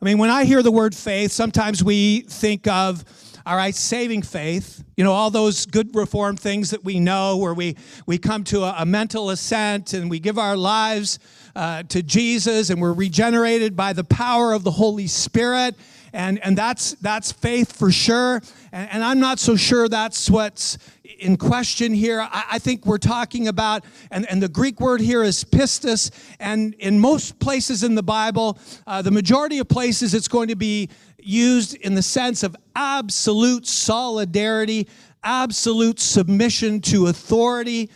I 0.00 0.04
mean, 0.04 0.18
when 0.18 0.30
I 0.30 0.44
hear 0.44 0.62
the 0.62 0.72
word 0.72 0.94
faith, 0.94 1.32
sometimes 1.32 1.82
we 1.82 2.22
think 2.22 2.66
of 2.66 3.04
all 3.44 3.56
right, 3.56 3.74
saving 3.74 4.22
faith, 4.22 4.84
you 4.96 5.04
know, 5.04 5.12
all 5.12 5.30
those 5.30 5.66
good 5.66 5.94
reformed 5.94 6.38
things 6.38 6.70
that 6.70 6.84
we 6.84 7.00
know 7.00 7.36
where 7.36 7.54
we, 7.54 7.76
we 8.06 8.18
come 8.18 8.44
to 8.44 8.62
a, 8.62 8.74
a 8.78 8.86
mental 8.86 9.30
assent 9.30 9.94
and 9.94 10.08
we 10.08 10.20
give 10.20 10.38
our 10.38 10.56
lives 10.56 11.18
uh, 11.56 11.82
to 11.84 12.02
Jesus 12.02 12.70
and 12.70 12.80
we're 12.80 12.92
regenerated 12.92 13.76
by 13.76 13.92
the 13.92 14.04
power 14.04 14.52
of 14.52 14.62
the 14.62 14.70
Holy 14.70 15.06
Spirit. 15.06 15.74
And, 16.12 16.38
and 16.44 16.56
that's, 16.56 16.92
that's 16.94 17.32
faith 17.32 17.76
for 17.76 17.90
sure. 17.90 18.42
And, 18.72 18.90
and 18.90 19.04
I'm 19.04 19.20
not 19.20 19.38
so 19.38 19.56
sure 19.56 19.88
that's 19.88 20.28
what's 20.28 20.78
in 21.18 21.36
question 21.36 21.94
here. 21.94 22.20
I, 22.20 22.44
I, 22.52 22.58
think 22.58 22.84
we're 22.84 22.98
talking 22.98 23.48
about, 23.48 23.84
and, 24.10 24.26
and 24.30 24.42
the 24.42 24.48
Greek 24.48 24.80
word 24.80 25.00
here 25.00 25.22
is 25.22 25.44
pistis. 25.44 26.10
And 26.38 26.74
in 26.74 26.98
most 26.98 27.38
places 27.38 27.82
in 27.82 27.94
the 27.94 28.02
Bible, 28.02 28.58
uh, 28.86 29.02
the 29.02 29.10
majority 29.10 29.58
of 29.58 29.68
places, 29.68 30.14
it's 30.14 30.28
going 30.28 30.48
to 30.48 30.56
be 30.56 30.88
used 31.18 31.74
in 31.76 31.94
the 31.94 32.02
sense 32.02 32.42
of 32.42 32.56
absolute 32.74 33.66
solidarity, 33.66 34.88
absolute 35.22 36.00
submission 36.00 36.80
to 36.80 37.06
authority, 37.06 37.90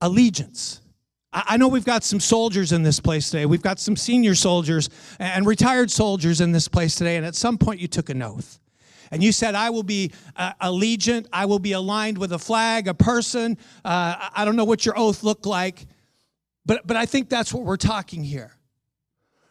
allegiance. 0.00 0.79
I 1.32 1.56
know 1.58 1.68
we've 1.68 1.84
got 1.84 2.02
some 2.02 2.18
soldiers 2.18 2.72
in 2.72 2.82
this 2.82 2.98
place 2.98 3.30
today. 3.30 3.46
We've 3.46 3.62
got 3.62 3.78
some 3.78 3.94
senior 3.94 4.34
soldiers 4.34 4.90
and 5.20 5.46
retired 5.46 5.90
soldiers 5.90 6.40
in 6.40 6.50
this 6.50 6.66
place 6.66 6.96
today. 6.96 7.16
And 7.16 7.24
at 7.24 7.36
some 7.36 7.56
point, 7.56 7.78
you 7.78 7.86
took 7.86 8.08
an 8.08 8.20
oath. 8.20 8.58
And 9.12 9.22
you 9.22 9.30
said, 9.30 9.54
I 9.54 9.70
will 9.70 9.84
be 9.84 10.12
uh, 10.36 10.52
allegiant. 10.60 11.26
I 11.32 11.46
will 11.46 11.58
be 11.60 11.72
aligned 11.72 12.18
with 12.18 12.32
a 12.32 12.38
flag, 12.38 12.88
a 12.88 12.94
person. 12.94 13.58
Uh, 13.84 14.30
I 14.34 14.44
don't 14.44 14.56
know 14.56 14.64
what 14.64 14.84
your 14.84 14.98
oath 14.98 15.22
looked 15.22 15.46
like. 15.46 15.86
But, 16.66 16.86
but 16.86 16.96
I 16.96 17.06
think 17.06 17.28
that's 17.28 17.54
what 17.54 17.64
we're 17.64 17.76
talking 17.76 18.24
here. 18.24 18.52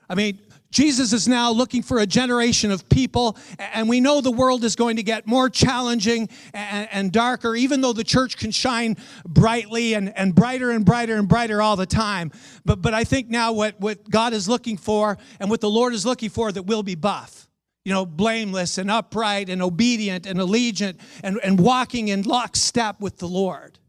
I 0.10 0.16
mean, 0.16 0.40
Jesus 0.72 1.14
is 1.14 1.28
now 1.28 1.52
looking 1.52 1.82
for 1.82 2.00
a 2.00 2.06
generation 2.06 2.70
of 2.70 2.88
people, 2.90 3.38
and 3.58 3.90
we 3.90 4.00
know 4.00 4.22
the 4.22 4.32
world 4.32 4.64
is 4.64 4.76
going 4.76 4.98
to 4.98 5.04
get 5.04 5.26
more 5.26 5.50
challenging 5.50 6.30
and, 6.54 6.88
and, 6.92 7.12
darker, 7.12 7.56
even 7.56 7.82
though 7.82 7.94
the 7.94 8.04
church 8.04 8.38
can 8.38 8.52
shine 8.52 8.96
brightly 9.26 9.96
and, 9.96 10.16
and 10.16 10.36
brighter 10.36 10.70
and 10.70 10.86
brighter 10.86 11.16
and 11.16 11.28
brighter 11.28 11.60
all 11.60 11.76
the 11.76 11.88
time. 11.88 12.32
But, 12.66 12.84
but 12.84 12.94
I 12.94 13.04
think 13.04 13.30
now 13.30 13.52
what, 13.52 13.80
what 13.80 14.08
God 14.08 14.34
is 14.34 14.48
looking 14.48 14.78
for 14.78 15.18
and 15.40 15.50
what 15.50 15.60
the 15.60 15.70
Lord 15.70 15.94
is 15.94 16.06
looking 16.06 16.30
for 16.30 16.52
that 16.52 16.64
will 16.64 16.84
be 16.84 16.96
buff. 16.96 17.48
You 17.84 17.94
know, 17.94 18.06
blameless 18.06 18.78
and 18.78 18.92
upright 18.92 19.50
and 19.50 19.64
obedient 19.64 20.28
and 20.28 20.38
allegiant 20.38 21.00
and, 21.24 21.40
and 21.44 21.60
walking 21.60 22.10
in 22.10 22.22
lockstep 22.22 23.00
with 23.00 23.18
the 23.18 23.28
Lord. 23.28 23.80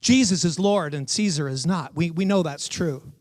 Jesus 0.00 0.44
is 0.44 0.60
Lord 0.60 0.94
and 0.94 1.10
Caesar 1.10 1.48
is 1.48 1.66
not. 1.66 1.96
We, 1.96 2.12
we 2.12 2.24
know 2.24 2.44
that's 2.44 2.68
true. 2.68 3.13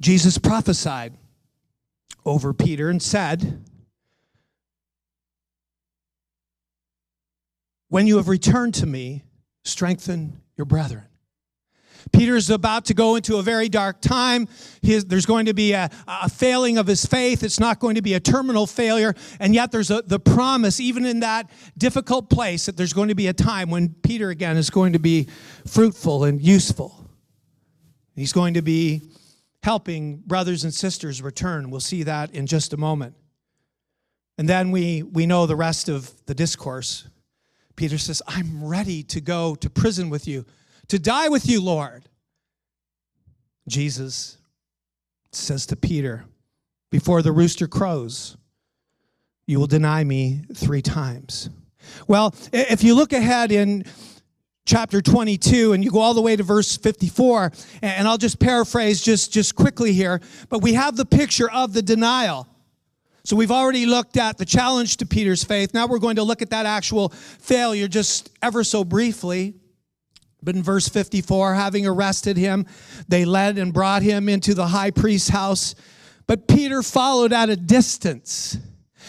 Jesus 0.00 0.38
prophesied 0.38 1.14
over 2.24 2.52
Peter 2.52 2.88
and 2.90 3.02
said, 3.02 3.64
When 7.88 8.06
you 8.06 8.18
have 8.18 8.28
returned 8.28 8.74
to 8.74 8.86
me, 8.86 9.24
strengthen 9.64 10.42
your 10.56 10.66
brethren. 10.66 11.04
Peter 12.12 12.36
is 12.36 12.48
about 12.48 12.86
to 12.86 12.94
go 12.94 13.16
into 13.16 13.36
a 13.36 13.42
very 13.42 13.68
dark 13.68 14.00
time. 14.00 14.48
There's 14.82 15.26
going 15.26 15.46
to 15.46 15.54
be 15.54 15.72
a, 15.72 15.90
a, 16.06 16.28
failing 16.28 16.78
of 16.78 16.86
his 16.86 17.04
faith. 17.04 17.42
It's 17.42 17.60
not 17.60 17.80
going 17.80 17.96
to 17.96 18.02
be 18.02 18.14
a 18.14 18.20
terminal 18.20 18.66
failure. 18.66 19.14
And 19.40 19.54
yet, 19.54 19.72
there's 19.72 19.90
a, 19.90 20.02
the 20.02 20.20
promise, 20.20 20.80
even 20.80 21.04
in 21.04 21.20
that 21.20 21.50
difficult 21.76 22.30
place, 22.30 22.66
that 22.66 22.76
there's 22.76 22.92
going 22.92 23.08
to 23.08 23.14
be 23.14 23.26
a 23.26 23.32
time 23.32 23.70
when 23.70 23.94
Peter, 24.02 24.30
again, 24.30 24.56
is 24.56 24.70
going 24.70 24.92
to 24.92 24.98
be 24.98 25.28
fruitful 25.66 26.24
and 26.24 26.40
useful. 26.40 27.08
He's 28.14 28.32
going 28.32 28.54
to 28.54 28.62
be 28.62 29.02
helping 29.62 30.18
brothers 30.18 30.64
and 30.64 30.72
sisters 30.72 31.20
return. 31.20 31.70
We'll 31.70 31.80
see 31.80 32.04
that 32.04 32.30
in 32.32 32.46
just 32.46 32.72
a 32.72 32.76
moment. 32.76 33.14
And 34.36 34.48
then 34.48 34.70
we, 34.70 35.02
we 35.02 35.26
know 35.26 35.46
the 35.46 35.56
rest 35.56 35.88
of 35.88 36.12
the 36.26 36.34
discourse. 36.34 37.08
Peter 37.74 37.98
says, 37.98 38.22
I'm 38.26 38.64
ready 38.64 39.02
to 39.04 39.20
go 39.20 39.54
to 39.56 39.68
prison 39.68 40.10
with 40.10 40.28
you, 40.28 40.44
to 40.88 40.98
die 40.98 41.28
with 41.28 41.48
you, 41.48 41.60
Lord. 41.60 42.08
Jesus 43.68 44.38
says 45.32 45.66
to 45.66 45.76
Peter, 45.76 46.24
Before 46.90 47.20
the 47.20 47.32
rooster 47.32 47.66
crows, 47.66 48.36
you 49.46 49.58
will 49.58 49.66
deny 49.66 50.04
me 50.04 50.42
three 50.54 50.82
times. 50.82 51.50
Well, 52.06 52.34
if 52.52 52.84
you 52.84 52.94
look 52.94 53.12
ahead 53.12 53.50
in 53.50 53.84
chapter 54.68 55.00
22 55.00 55.72
and 55.72 55.82
you 55.82 55.90
go 55.90 55.98
all 55.98 56.12
the 56.12 56.20
way 56.20 56.36
to 56.36 56.42
verse 56.42 56.76
54 56.76 57.50
and 57.80 58.06
i'll 58.06 58.18
just 58.18 58.38
paraphrase 58.38 59.00
just 59.00 59.32
just 59.32 59.54
quickly 59.54 59.94
here 59.94 60.20
but 60.50 60.60
we 60.60 60.74
have 60.74 60.94
the 60.94 61.06
picture 61.06 61.50
of 61.50 61.72
the 61.72 61.82
denial. 61.82 62.46
So 63.24 63.36
we've 63.36 63.50
already 63.50 63.84
looked 63.86 64.16
at 64.16 64.38
the 64.38 64.44
challenge 64.44 64.98
to 64.98 65.06
peter's 65.06 65.44
faith. 65.44 65.74
Now 65.74 65.86
we're 65.86 65.98
going 65.98 66.16
to 66.16 66.22
look 66.22 66.40
at 66.40 66.50
that 66.50 66.64
actual 66.64 67.10
failure 67.10 67.88
just 67.88 68.30
ever 68.42 68.64
so 68.64 68.84
briefly. 68.84 69.54
But 70.42 70.54
in 70.54 70.62
verse 70.62 70.88
54 70.88 71.54
having 71.54 71.86
arrested 71.86 72.36
him 72.36 72.66
they 73.08 73.24
led 73.24 73.58
and 73.58 73.72
brought 73.72 74.02
him 74.02 74.28
into 74.28 74.54
the 74.54 74.66
high 74.66 74.90
priest's 74.90 75.30
house. 75.30 75.74
But 76.26 76.46
peter 76.46 76.82
followed 76.82 77.32
at 77.32 77.48
a 77.48 77.56
distance 77.56 78.58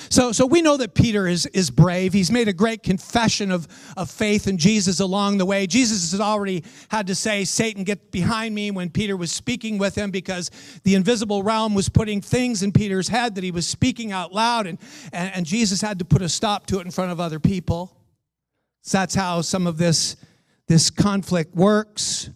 so, 0.10 0.32
so 0.32 0.46
we 0.46 0.62
know 0.62 0.78
that 0.78 0.94
Peter 0.94 1.28
is, 1.28 1.46
is 1.48 1.70
brave. 1.70 2.14
He's 2.14 2.32
made 2.32 2.48
a 2.48 2.54
great 2.54 2.84
confession 2.84 3.52
of, 3.52 3.68
of 3.98 4.10
faith 4.10 4.48
in 4.48 4.58
Jesus 4.58 5.00
along 5.00 5.38
the 5.38 5.46
way. 5.46 5.68
Jesus 5.68 6.12
has 6.12 6.22
already 6.22 6.64
had 6.90 7.08
to 7.08 7.16
say, 7.16 7.44
Satan, 7.44 7.84
get 7.84 8.12
behind 8.12 8.54
me 8.54 8.72
when 8.72 8.90
Peter 8.90 9.18
was 9.18 9.32
speaking 9.32 9.78
with 9.78 9.96
him 9.96 10.12
because 10.12 10.52
the 10.84 10.96
invisible 10.96 11.44
realm 11.44 11.74
was 11.74 11.90
putting 11.90 12.22
things 12.22 12.64
in 12.64 12.72
Peter's 12.72 13.08
head 13.08 13.36
that 13.36 13.44
he 13.44 13.52
was 13.52 13.68
speaking 13.68 14.12
out 14.12 14.34
loud, 14.34 14.68
and, 14.68 14.78
and, 15.12 15.34
and 15.36 15.46
Jesus 15.46 15.82
had 15.82 16.00
to 16.00 16.06
put 16.06 16.22
a 16.22 16.30
stop 16.30 16.68
to 16.68 16.80
it 16.80 16.86
in 16.86 16.92
front 16.92 17.12
of 17.12 17.20
other 17.20 17.40
people. 17.40 17.96
So 18.82 19.00
that's 19.00 19.16
how 19.16 19.42
some 19.42 19.68
of 19.68 19.78
this, 19.78 20.16
this 20.68 20.90
conflict 20.90 21.56
works. 21.56 22.30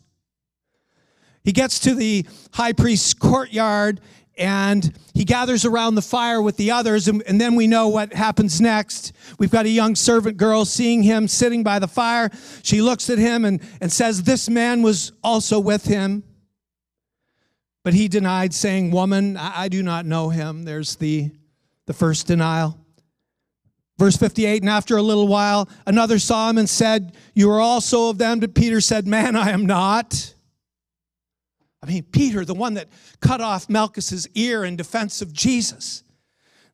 He 1.43 1.51
gets 1.51 1.79
to 1.79 1.93
the 1.93 2.25
high 2.53 2.73
priest's 2.73 3.13
courtyard 3.13 3.99
and 4.37 4.97
he 5.13 5.25
gathers 5.25 5.63
around 5.63 5.95
the 5.95 6.01
fire 6.01 6.41
with 6.41 6.57
the 6.57 6.71
others 6.71 7.07
and, 7.07 7.21
and, 7.27 7.39
then 7.39 7.55
we 7.55 7.67
know 7.67 7.87
what 7.87 8.13
happens 8.13 8.59
next. 8.59 9.13
We've 9.37 9.51
got 9.51 9.65
a 9.65 9.69
young 9.69 9.95
servant 9.95 10.37
girl 10.37 10.65
seeing 10.65 11.03
him 11.03 11.27
sitting 11.27 11.61
by 11.61 11.79
the 11.79 11.87
fire. 11.87 12.31
She 12.63 12.81
looks 12.81 13.09
at 13.09 13.19
him 13.19 13.45
and, 13.45 13.61
and 13.79 13.91
says 13.91 14.23
this 14.23 14.49
man 14.49 14.81
was 14.81 15.11
also 15.23 15.59
with 15.59 15.85
him. 15.85 16.23
But 17.83 17.93
he 17.93 18.07
denied 18.07 18.53
saying 18.53 18.91
woman 18.91 19.37
I, 19.37 19.63
I 19.63 19.67
do 19.67 19.83
not 19.83 20.05
know 20.05 20.29
him. 20.29 20.63
There's 20.63 20.95
the 20.95 21.31
the 21.85 21.93
first 21.93 22.27
denial. 22.27 22.77
Verse 23.99 24.17
58 24.17 24.63
and 24.63 24.69
after 24.69 24.97
a 24.97 25.01
little 25.01 25.27
while 25.27 25.69
another 25.85 26.17
saw 26.17 26.49
him 26.49 26.57
and 26.57 26.69
said 26.69 27.15
you 27.35 27.49
are 27.51 27.61
also 27.61 28.09
of 28.09 28.17
them 28.17 28.39
but 28.39 28.55
peter 28.55 28.81
said 28.81 29.05
man 29.05 29.35
i 29.35 29.51
am 29.51 29.67
not 29.67 30.32
I 31.83 31.85
mean, 31.85 32.03
Peter, 32.03 32.45
the 32.45 32.53
one 32.53 32.75
that 32.75 32.87
cut 33.19 33.41
off 33.41 33.69
Malchus's 33.69 34.25
ear 34.35 34.63
in 34.63 34.77
defense 34.77 35.21
of 35.21 35.33
Jesus. 35.33 36.05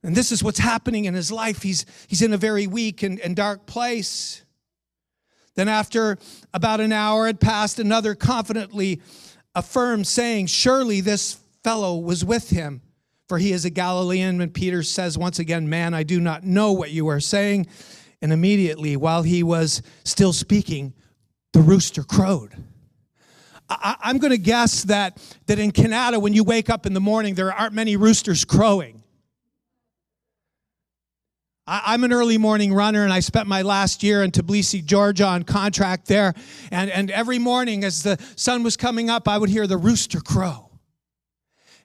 And 0.03 0.15
this 0.15 0.31
is 0.31 0.43
what's 0.43 0.59
happening 0.59 1.05
in 1.05 1.15
his 1.15 1.31
life. 1.31 1.63
He's, 1.63 1.87
he's 2.07 2.21
in 2.21 2.31
a 2.31 2.37
very 2.37 2.67
weak 2.67 3.01
and, 3.01 3.19
and 3.19 3.35
dark 3.35 3.65
place. 3.65 4.45
Then, 5.55 5.67
after 5.67 6.19
about 6.53 6.79
an 6.79 6.93
hour 6.93 7.25
had 7.25 7.39
passed, 7.39 7.79
another 7.79 8.13
confidently 8.13 9.01
affirmed, 9.55 10.05
saying, 10.05 10.45
Surely 10.45 11.01
this 11.01 11.39
fellow 11.63 11.97
was 11.97 12.23
with 12.23 12.51
him, 12.51 12.81
for 13.27 13.39
he 13.39 13.51
is 13.51 13.65
a 13.65 13.71
Galilean. 13.71 14.39
And 14.39 14.53
Peter 14.53 14.83
says 14.83 15.17
once 15.17 15.39
again, 15.39 15.67
Man, 15.67 15.95
I 15.95 16.03
do 16.03 16.21
not 16.21 16.43
know 16.43 16.71
what 16.71 16.91
you 16.91 17.07
are 17.07 17.19
saying. 17.19 17.65
And 18.21 18.31
immediately, 18.31 18.95
while 18.95 19.23
he 19.23 19.41
was 19.41 19.81
still 20.03 20.33
speaking, 20.33 20.93
the 21.51 21.61
rooster 21.61 22.03
crowed. 22.03 22.55
I, 23.69 24.09
am 24.09 24.17
going 24.17 24.31
to 24.31 24.37
guess 24.37 24.83
that, 24.85 25.21
that 25.45 25.59
in 25.59 25.71
Canada, 25.71 26.19
when 26.19 26.33
you 26.33 26.43
wake 26.43 26.69
up 26.69 26.85
in 26.85 26.93
the 26.93 26.99
morning, 26.99 27.35
there 27.35 27.53
aren't 27.53 27.73
many 27.73 27.97
roosters 27.97 28.43
crowing. 28.43 29.03
I, 31.67 31.93
am 31.93 32.03
an 32.03 32.11
early 32.11 32.39
morning 32.39 32.73
runner, 32.73 33.03
and 33.03 33.13
I 33.13 33.19
spent 33.19 33.47
my 33.47 33.61
last 33.61 34.01
year 34.01 34.23
in 34.23 34.31
Tbilisi, 34.31 34.83
Georgia, 34.83 35.25
on 35.25 35.43
contract 35.43 36.07
there. 36.07 36.33
And, 36.71 36.89
and 36.89 37.11
every 37.11 37.37
morning, 37.37 37.83
as 37.83 38.01
the 38.01 38.17
sun 38.35 38.63
was 38.63 38.75
coming 38.75 39.09
up, 39.09 39.27
I 39.27 39.37
would 39.37 39.51
hear 39.51 39.67
the 39.67 39.77
rooster 39.77 40.19
crow. 40.19 40.71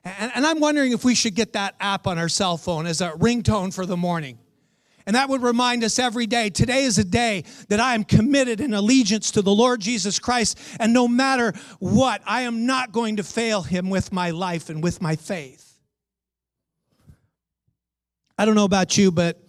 And, 0.03 0.31
and 0.35 0.45
I'm 0.45 0.59
wondering 0.59 0.91
if 0.91 1.05
we 1.05 1.13
should 1.13 1.35
get 1.35 1.53
that 1.53 1.75
app 1.79 2.07
on 2.07 2.17
our 2.17 2.29
cell 2.29 2.57
phone 2.57 2.87
as 2.87 2.99
a 3.01 3.11
ringtone 3.11 3.71
for 3.71 3.85
the 3.85 3.97
morning. 3.97 4.39
And 5.07 5.15
that 5.15 5.29
would 5.29 5.43
remind 5.43 5.83
us 5.83 5.99
every 5.99 6.25
day 6.25 6.49
today 6.49 6.83
is 6.83 6.97
a 6.97 7.03
day 7.03 7.43
that 7.69 7.79
I 7.79 7.93
am 7.93 8.03
committed 8.03 8.59
in 8.59 8.73
allegiance 8.73 9.31
to 9.31 9.43
the 9.43 9.53
Lord 9.53 9.79
Jesus 9.79 10.17
Christ. 10.17 10.59
And 10.79 10.93
no 10.93 11.07
matter 11.07 11.53
what, 11.79 12.21
I 12.25 12.41
am 12.41 12.65
not 12.65 12.91
going 12.91 13.17
to 13.17 13.23
fail 13.23 13.61
him 13.61 13.89
with 13.89 14.11
my 14.11 14.31
life 14.31 14.69
and 14.69 14.81
with 14.81 15.01
my 15.01 15.15
faith. 15.15 15.77
I 18.37 18.45
don't 18.45 18.55
know 18.55 18.65
about 18.65 18.97
you, 18.97 19.11
but 19.11 19.39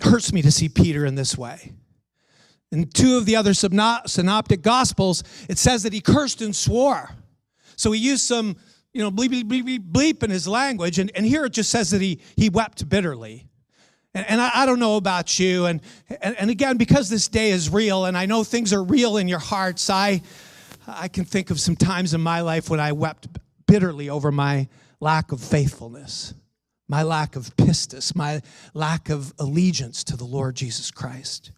it 0.00 0.06
hurts 0.06 0.32
me 0.32 0.42
to 0.42 0.52
see 0.52 0.68
Peter 0.68 1.04
in 1.04 1.16
this 1.16 1.36
way. 1.36 1.72
In 2.70 2.86
two 2.86 3.16
of 3.16 3.26
the 3.26 3.34
other 3.34 3.52
synoptic 3.54 4.62
gospels, 4.62 5.24
it 5.48 5.58
says 5.58 5.82
that 5.82 5.92
he 5.92 6.00
cursed 6.00 6.40
and 6.40 6.54
swore. 6.54 7.10
So 7.76 7.92
he 7.92 8.00
used 8.00 8.24
some, 8.24 8.56
you 8.92 9.02
know, 9.02 9.10
bleep, 9.10 9.30
bleep, 9.30 9.64
bleep, 9.64 9.90
bleep 9.90 10.22
in 10.22 10.30
his 10.30 10.46
language. 10.46 10.98
And, 10.98 11.10
and 11.14 11.26
here 11.26 11.46
it 11.46 11.52
just 11.52 11.70
says 11.70 11.90
that 11.90 12.00
he, 12.00 12.20
he 12.36 12.48
wept 12.48 12.88
bitterly. 12.88 13.47
And, 14.18 14.30
and 14.30 14.40
I, 14.40 14.50
I, 14.52 14.66
don't 14.66 14.80
know 14.80 14.96
about 14.96 15.38
you. 15.38 15.66
And, 15.66 15.80
and, 16.20 16.36
and 16.36 16.50
again, 16.50 16.76
because 16.76 17.08
this 17.08 17.28
day 17.28 17.50
is 17.50 17.70
real 17.70 18.04
and 18.04 18.18
I 18.18 18.26
know 18.26 18.42
things 18.42 18.72
are 18.72 18.82
real 18.82 19.16
in 19.16 19.28
your 19.28 19.38
hearts, 19.38 19.88
I, 19.88 20.22
I 20.88 21.06
can 21.06 21.24
think 21.24 21.50
of 21.50 21.60
some 21.60 21.76
times 21.76 22.14
in 22.14 22.20
my 22.20 22.40
life 22.40 22.68
when 22.68 22.80
I 22.80 22.90
wept 22.90 23.28
bitterly 23.68 24.10
over 24.10 24.32
my 24.32 24.66
lack 24.98 25.30
of 25.30 25.40
faithfulness, 25.40 26.34
my 26.88 27.04
lack 27.04 27.36
of 27.36 27.54
pistis, 27.56 28.16
my 28.16 28.42
lack 28.74 29.08
of 29.08 29.32
allegiance 29.38 30.02
to 30.04 30.16
the 30.16 30.24
Lord 30.24 30.56
Jesus 30.56 30.90
Christ. 30.90 31.52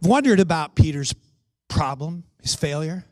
I've 0.00 0.08
wondered 0.08 0.38
about 0.38 0.76
Peter's 0.76 1.12
problem, 1.68 2.22
his 2.40 2.54
failure 2.54 3.04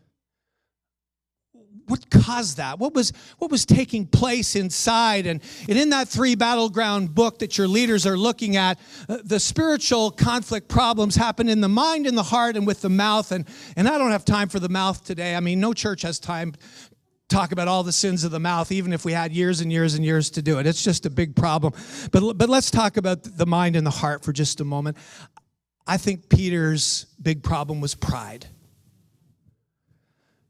what 1.87 2.09
caused 2.11 2.57
that? 2.57 2.79
What 2.79 2.95
was, 2.95 3.13
what 3.39 3.51
was 3.51 3.67
taking 3.67 4.07
place 4.07 4.57
inside? 4.57 5.27
And, 5.27 5.41
and 5.69 5.79
in 5.79 5.91
that 5.91 6.09
three 6.09 6.35
battleground 6.35 7.15
book 7.15 7.39
that 7.41 7.59
your 7.59 7.69
leaders 7.69 8.07
are 8.07 8.17
looking 8.17 8.57
at, 8.57 8.79
uh, 9.09 9.19
the 9.25 9.39
spiritual 9.41 10.11
conflict 10.11 10.69
problems 10.69 11.17
happen 11.17 11.49
in 11.49 11.61
the 11.61 11.69
mind, 11.69 12.07
in 12.07 12.15
the 12.15 12.23
heart, 12.23 12.57
and 12.57 12.67
with 12.67 12.81
the 12.81 12.89
mouth. 12.89 13.33
And, 13.33 13.47
and 13.77 13.89
I 13.89 13.99
don't 13.99 14.13
have 14.13 14.25
time 14.25 14.49
for 14.49 14.61
the 14.61 14.69
mouth 14.69 15.05
today. 15.05 15.35
I 15.35 15.41
mean, 15.41 15.61
no 15.61 15.73
church 15.73 16.03
has 16.03 16.19
time 16.19 16.53
to 16.53 16.59
talk 17.29 17.53
about 17.53 17.69
all 17.69 17.83
the 17.83 17.93
sins 17.93 18.23
of 18.23 18.31
the 18.31 18.39
mouth 18.39 18.71
even 18.71 18.93
if 18.93 19.05
we 19.05 19.13
had 19.13 19.33
years 19.33 19.61
and 19.61 19.73
years 19.73 19.95
and 19.95 20.05
years 20.05 20.29
to 20.29 20.43
do 20.43 20.59
it 20.59 20.67
it's 20.67 20.85
just 20.85 21.07
a 21.07 21.11
big 21.11 21.35
problem 21.35 21.73
but 22.13 22.35
but 22.35 22.51
let's 22.51 22.71
talk 22.71 22.99
about 22.99 23.23
the 23.23 23.47
mind 23.47 23.77
and 23.77 23.87
the 23.87 23.91
heart 23.91 24.23
for 24.23 24.31
just 24.31 24.61
a 24.61 24.65
moment 24.65 24.95
i 25.87 25.97
think 25.97 26.29
peter's 26.29 27.07
big 27.23 27.43
problem 27.43 27.81
was 27.81 27.95
pride 27.95 28.47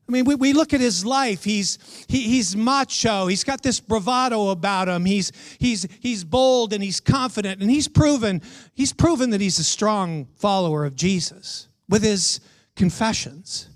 I 0.07 0.13
mean, 0.13 0.27
we, 0.27 0.35
we 0.35 0.53
look 0.53 0.75
at 0.75 0.81
his 0.81 1.05
life. 1.05 1.45
He's, 1.45 1.79
he, 2.09 2.29
he's 2.29 2.55
macho. 2.55 3.27
He's 3.27 3.43
got 3.43 3.63
this 3.63 3.81
bravado 3.81 4.51
about 4.51 4.89
him. 4.89 5.07
He's, 5.07 5.33
he's, 5.59 5.87
he's 6.01 6.25
bold 6.25 6.75
and 6.75 6.83
he's 6.83 7.01
confident. 7.01 7.63
And 7.63 7.71
he's 7.71 7.89
proven, 7.89 8.43
he's 8.75 8.93
proven 8.93 9.31
that 9.31 9.41
he's 9.41 9.59
a 9.59 9.65
strong 9.65 10.27
follower 10.37 10.85
of 10.85 10.95
Jesus 10.95 11.69
with 11.89 12.03
his 12.03 12.41
confessions 12.77 13.69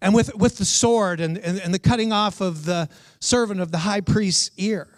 and 0.00 0.14
with, 0.14 0.34
with 0.34 0.58
the 0.58 0.64
sword 0.64 1.20
and, 1.20 1.38
and, 1.38 1.60
and 1.60 1.72
the 1.72 1.78
cutting 1.78 2.12
off 2.12 2.40
of 2.40 2.64
the 2.64 2.88
servant 3.20 3.60
of 3.60 3.70
the 3.70 3.78
high 3.78 4.00
priest's 4.00 4.50
ear. 4.56 4.88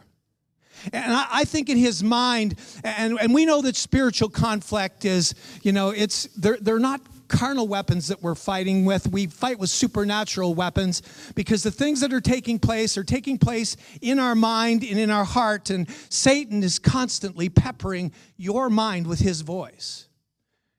And 0.92 1.12
I, 1.12 1.26
I, 1.30 1.44
think 1.44 1.68
in 1.68 1.78
his 1.78 2.02
mind, 2.02 2.56
and, 2.82 3.18
and 3.20 3.32
we 3.32 3.46
know 3.46 3.62
that 3.62 3.76
spiritual 3.76 4.28
conflict 4.28 5.04
is, 5.04 5.34
you 5.62 5.72
know, 5.72 5.90
it's 5.90 6.24
they're, 6.36 6.58
they're 6.60 6.78
not 6.78 7.00
carnal 7.34 7.66
weapons 7.66 8.08
that 8.08 8.22
we're 8.22 8.36
fighting 8.36 8.84
with. 8.84 9.08
We 9.08 9.26
fight 9.26 9.58
with 9.58 9.70
supernatural 9.70 10.54
weapons 10.54 11.02
because 11.34 11.64
the 11.64 11.72
things 11.72 12.00
that 12.00 12.12
are 12.12 12.20
taking 12.20 12.60
place 12.60 12.96
are 12.96 13.04
taking 13.04 13.38
place 13.38 13.76
in 14.00 14.20
our 14.20 14.36
mind 14.36 14.84
and 14.84 14.98
in 14.98 15.10
our 15.10 15.24
heart. 15.24 15.70
And 15.70 15.88
Satan 16.08 16.62
is 16.62 16.78
constantly 16.78 17.48
peppering 17.48 18.12
your 18.36 18.70
mind 18.70 19.08
with 19.08 19.18
his 19.18 19.40
voice. 19.40 20.08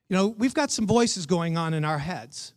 You 0.10 0.16
know, 0.16 0.28
we've 0.30 0.54
got 0.54 0.72
some 0.72 0.88
voices 0.88 1.26
going 1.26 1.58
on 1.58 1.74
in 1.74 1.84
our 1.84 2.00
heads, 2.00 2.54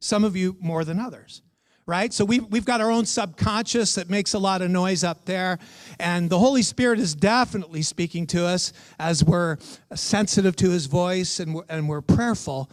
some 0.00 0.22
of 0.22 0.36
you 0.36 0.56
more 0.60 0.84
than 0.84 1.00
others 1.00 1.42
right? 1.86 2.12
So 2.12 2.24
we've, 2.24 2.44
we've 2.46 2.64
got 2.64 2.80
our 2.80 2.90
own 2.90 3.06
subconscious 3.06 3.94
that 3.94 4.10
makes 4.10 4.34
a 4.34 4.38
lot 4.38 4.60
of 4.60 4.70
noise 4.70 5.04
up 5.04 5.24
there. 5.24 5.58
And 6.00 6.28
the 6.28 6.38
Holy 6.38 6.62
Spirit 6.62 6.98
is 6.98 7.14
definitely 7.14 7.82
speaking 7.82 8.26
to 8.28 8.44
us 8.44 8.72
as 8.98 9.22
we're 9.22 9.58
sensitive 9.94 10.56
to 10.56 10.70
his 10.70 10.86
voice 10.86 11.38
and 11.38 11.54
we're, 11.54 11.64
and 11.68 11.88
we're 11.88 12.00
prayerful. 12.00 12.70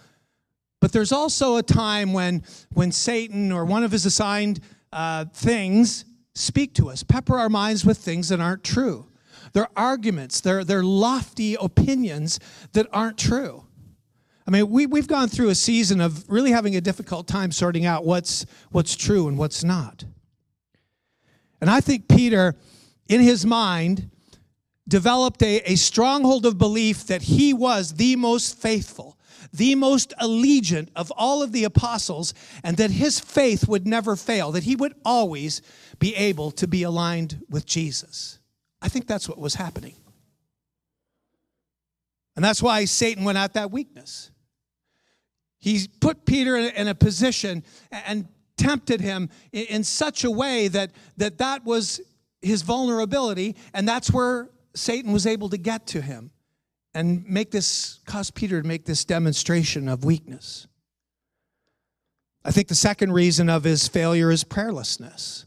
But 0.83 0.91
there's 0.91 1.13
also 1.13 1.55
a 1.55 1.63
time 1.63 2.11
when, 2.11 2.43
when 2.73 2.91
Satan 2.91 3.53
or 3.53 3.63
one 3.63 3.85
of 3.85 3.91
his 3.93 4.05
assigned 4.05 4.59
uh, 4.91 5.23
things 5.33 6.03
speak 6.35 6.73
to 6.73 6.89
us, 6.89 7.03
pepper 7.03 7.37
our 7.37 7.47
minds 7.47 7.85
with 7.85 7.99
things 7.99 8.27
that 8.27 8.41
aren't 8.41 8.65
true. 8.65 9.07
They're 9.53 9.69
arguments, 9.77 10.41
they're, 10.41 10.65
they're 10.65 10.83
lofty 10.83 11.55
opinions 11.55 12.37
that 12.73 12.87
aren't 12.91 13.17
true. 13.17 13.63
I 14.45 14.51
mean, 14.51 14.69
we, 14.69 14.85
we've 14.85 15.07
gone 15.07 15.29
through 15.29 15.51
a 15.51 15.55
season 15.55 16.01
of 16.01 16.29
really 16.29 16.51
having 16.51 16.75
a 16.75 16.81
difficult 16.81 17.29
time 17.29 17.53
sorting 17.53 17.85
out 17.85 18.03
what's, 18.03 18.45
what's 18.71 18.93
true 18.97 19.29
and 19.29 19.37
what's 19.37 19.63
not. 19.63 20.03
And 21.61 21.69
I 21.69 21.79
think 21.79 22.09
Peter, 22.09 22.55
in 23.07 23.21
his 23.21 23.45
mind, 23.45 24.09
developed 24.85 25.43
a, 25.43 25.61
a 25.61 25.75
stronghold 25.75 26.45
of 26.45 26.57
belief 26.57 27.07
that 27.07 27.21
he 27.21 27.53
was 27.53 27.93
the 27.93 28.17
most 28.17 28.57
faithful, 28.61 29.12
the 29.53 29.75
most 29.75 30.13
allegiant 30.19 30.89
of 30.95 31.11
all 31.15 31.43
of 31.43 31.51
the 31.51 31.63
apostles, 31.63 32.33
and 32.63 32.75
that 32.77 32.91
his 32.91 33.19
faith 33.19 33.67
would 33.67 33.85
never 33.85 34.15
fail, 34.15 34.51
that 34.51 34.63
he 34.63 34.75
would 34.75 34.95
always 35.05 35.61
be 35.99 36.15
able 36.15 36.51
to 36.51 36.67
be 36.67 36.83
aligned 36.83 37.43
with 37.49 37.65
Jesus. 37.65 38.39
I 38.81 38.89
think 38.89 39.07
that's 39.07 39.29
what 39.29 39.37
was 39.37 39.55
happening. 39.55 39.95
And 42.35 42.43
that's 42.43 42.63
why 42.63 42.85
Satan 42.85 43.23
went 43.23 43.37
at 43.37 43.53
that 43.53 43.71
weakness. 43.71 44.31
He 45.59 45.87
put 46.01 46.25
Peter 46.25 46.57
in 46.57 46.87
a 46.87 46.95
position 46.95 47.63
and 47.91 48.27
tempted 48.57 49.01
him 49.01 49.29
in 49.51 49.83
such 49.83 50.23
a 50.23 50.31
way 50.31 50.67
that 50.67 50.91
that, 51.17 51.37
that 51.37 51.63
was 51.63 52.01
his 52.41 52.63
vulnerability, 52.63 53.55
and 53.73 53.87
that's 53.87 54.11
where 54.11 54.49
Satan 54.75 55.13
was 55.13 55.25
able 55.25 55.49
to 55.49 55.57
get 55.57 55.87
to 55.87 56.01
him 56.01 56.31
and 56.93 57.27
make 57.27 57.51
this, 57.51 57.99
cause 58.05 58.29
Peter 58.31 58.61
to 58.61 58.67
make 58.67 58.85
this 58.85 59.05
demonstration 59.05 59.87
of 59.87 60.05
weakness. 60.05 60.67
I 62.45 62.51
think 62.51 62.67
the 62.67 62.75
second 62.75 63.13
reason 63.13 63.49
of 63.49 63.63
his 63.63 63.87
failure 63.87 64.29
is 64.29 64.43
prayerlessness. 64.43 65.45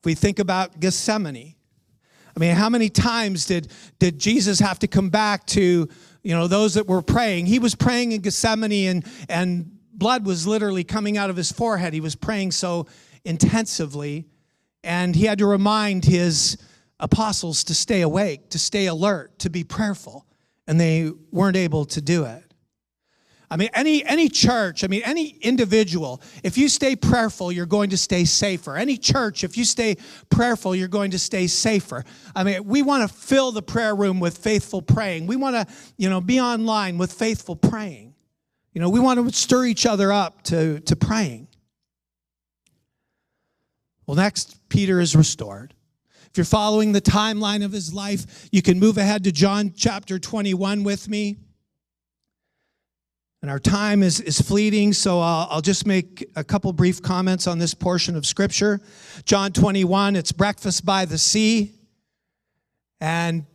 If 0.00 0.04
we 0.04 0.14
think 0.14 0.38
about 0.38 0.80
Gethsemane, 0.80 1.54
I 2.36 2.40
mean, 2.40 2.54
how 2.54 2.68
many 2.68 2.90
times 2.90 3.46
did, 3.46 3.72
did 3.98 4.18
Jesus 4.18 4.58
have 4.58 4.78
to 4.80 4.86
come 4.86 5.08
back 5.08 5.46
to, 5.46 5.88
you 6.22 6.34
know, 6.34 6.46
those 6.48 6.74
that 6.74 6.86
were 6.86 7.00
praying? 7.00 7.46
He 7.46 7.58
was 7.58 7.74
praying 7.74 8.12
in 8.12 8.20
Gethsemane 8.20 8.88
and, 8.88 9.06
and 9.28 9.70
blood 9.92 10.26
was 10.26 10.46
literally 10.46 10.84
coming 10.84 11.16
out 11.16 11.30
of 11.30 11.36
his 11.36 11.50
forehead. 11.50 11.94
He 11.94 12.00
was 12.00 12.14
praying 12.14 12.50
so 12.50 12.86
intensively. 13.24 14.26
And 14.84 15.16
he 15.16 15.24
had 15.24 15.38
to 15.38 15.46
remind 15.46 16.04
his 16.04 16.58
apostles 16.98 17.64
to 17.64 17.74
stay 17.74 18.02
awake, 18.02 18.50
to 18.50 18.58
stay 18.58 18.86
alert, 18.86 19.38
to 19.40 19.50
be 19.50 19.64
prayerful. 19.64 20.26
And 20.66 20.80
they 20.80 21.12
weren't 21.30 21.56
able 21.56 21.84
to 21.86 22.00
do 22.00 22.24
it. 22.24 22.46
I 23.48 23.56
mean, 23.56 23.68
any, 23.74 24.04
any 24.04 24.28
church, 24.28 24.82
I 24.82 24.88
mean, 24.88 25.02
any 25.04 25.28
individual, 25.40 26.20
if 26.42 26.58
you 26.58 26.68
stay 26.68 26.96
prayerful, 26.96 27.52
you're 27.52 27.64
going 27.64 27.90
to 27.90 27.96
stay 27.96 28.24
safer. 28.24 28.76
Any 28.76 28.96
church, 28.96 29.44
if 29.44 29.56
you 29.56 29.64
stay 29.64 29.96
prayerful, 30.30 30.74
you're 30.74 30.88
going 30.88 31.12
to 31.12 31.18
stay 31.18 31.46
safer. 31.46 32.04
I 32.34 32.42
mean, 32.42 32.64
we 32.64 32.82
want 32.82 33.08
to 33.08 33.16
fill 33.16 33.52
the 33.52 33.62
prayer 33.62 33.94
room 33.94 34.18
with 34.18 34.36
faithful 34.36 34.82
praying. 34.82 35.28
We 35.28 35.36
want 35.36 35.54
to, 35.54 35.72
you 35.96 36.10
know, 36.10 36.20
be 36.20 36.40
online 36.40 36.98
with 36.98 37.12
faithful 37.12 37.54
praying. 37.54 38.14
You 38.72 38.80
know, 38.80 38.90
we 38.90 38.98
want 38.98 39.24
to 39.24 39.32
stir 39.32 39.66
each 39.66 39.86
other 39.86 40.12
up 40.12 40.42
to, 40.44 40.80
to 40.80 40.96
praying. 40.96 41.46
Well, 44.06 44.16
next, 44.16 44.68
Peter 44.68 44.98
is 44.98 45.14
restored. 45.14 45.72
If 46.36 46.38
you're 46.38 46.44
following 46.44 46.92
the 46.92 47.00
timeline 47.00 47.64
of 47.64 47.72
his 47.72 47.94
life, 47.94 48.46
you 48.52 48.60
can 48.60 48.78
move 48.78 48.98
ahead 48.98 49.24
to 49.24 49.32
John 49.32 49.72
chapter 49.74 50.18
21 50.18 50.84
with 50.84 51.08
me. 51.08 51.38
And 53.40 53.50
our 53.50 53.58
time 53.58 54.02
is, 54.02 54.20
is 54.20 54.38
fleeting, 54.38 54.92
so 54.92 55.18
I'll, 55.18 55.48
I'll 55.50 55.60
just 55.62 55.86
make 55.86 56.28
a 56.36 56.44
couple 56.44 56.70
brief 56.74 57.00
comments 57.00 57.46
on 57.46 57.58
this 57.58 57.72
portion 57.72 58.16
of 58.16 58.26
Scripture. 58.26 58.82
John 59.24 59.50
21, 59.50 60.14
it's 60.14 60.30
breakfast 60.30 60.84
by 60.84 61.06
the 61.06 61.16
sea. 61.16 61.72
And 63.00 63.46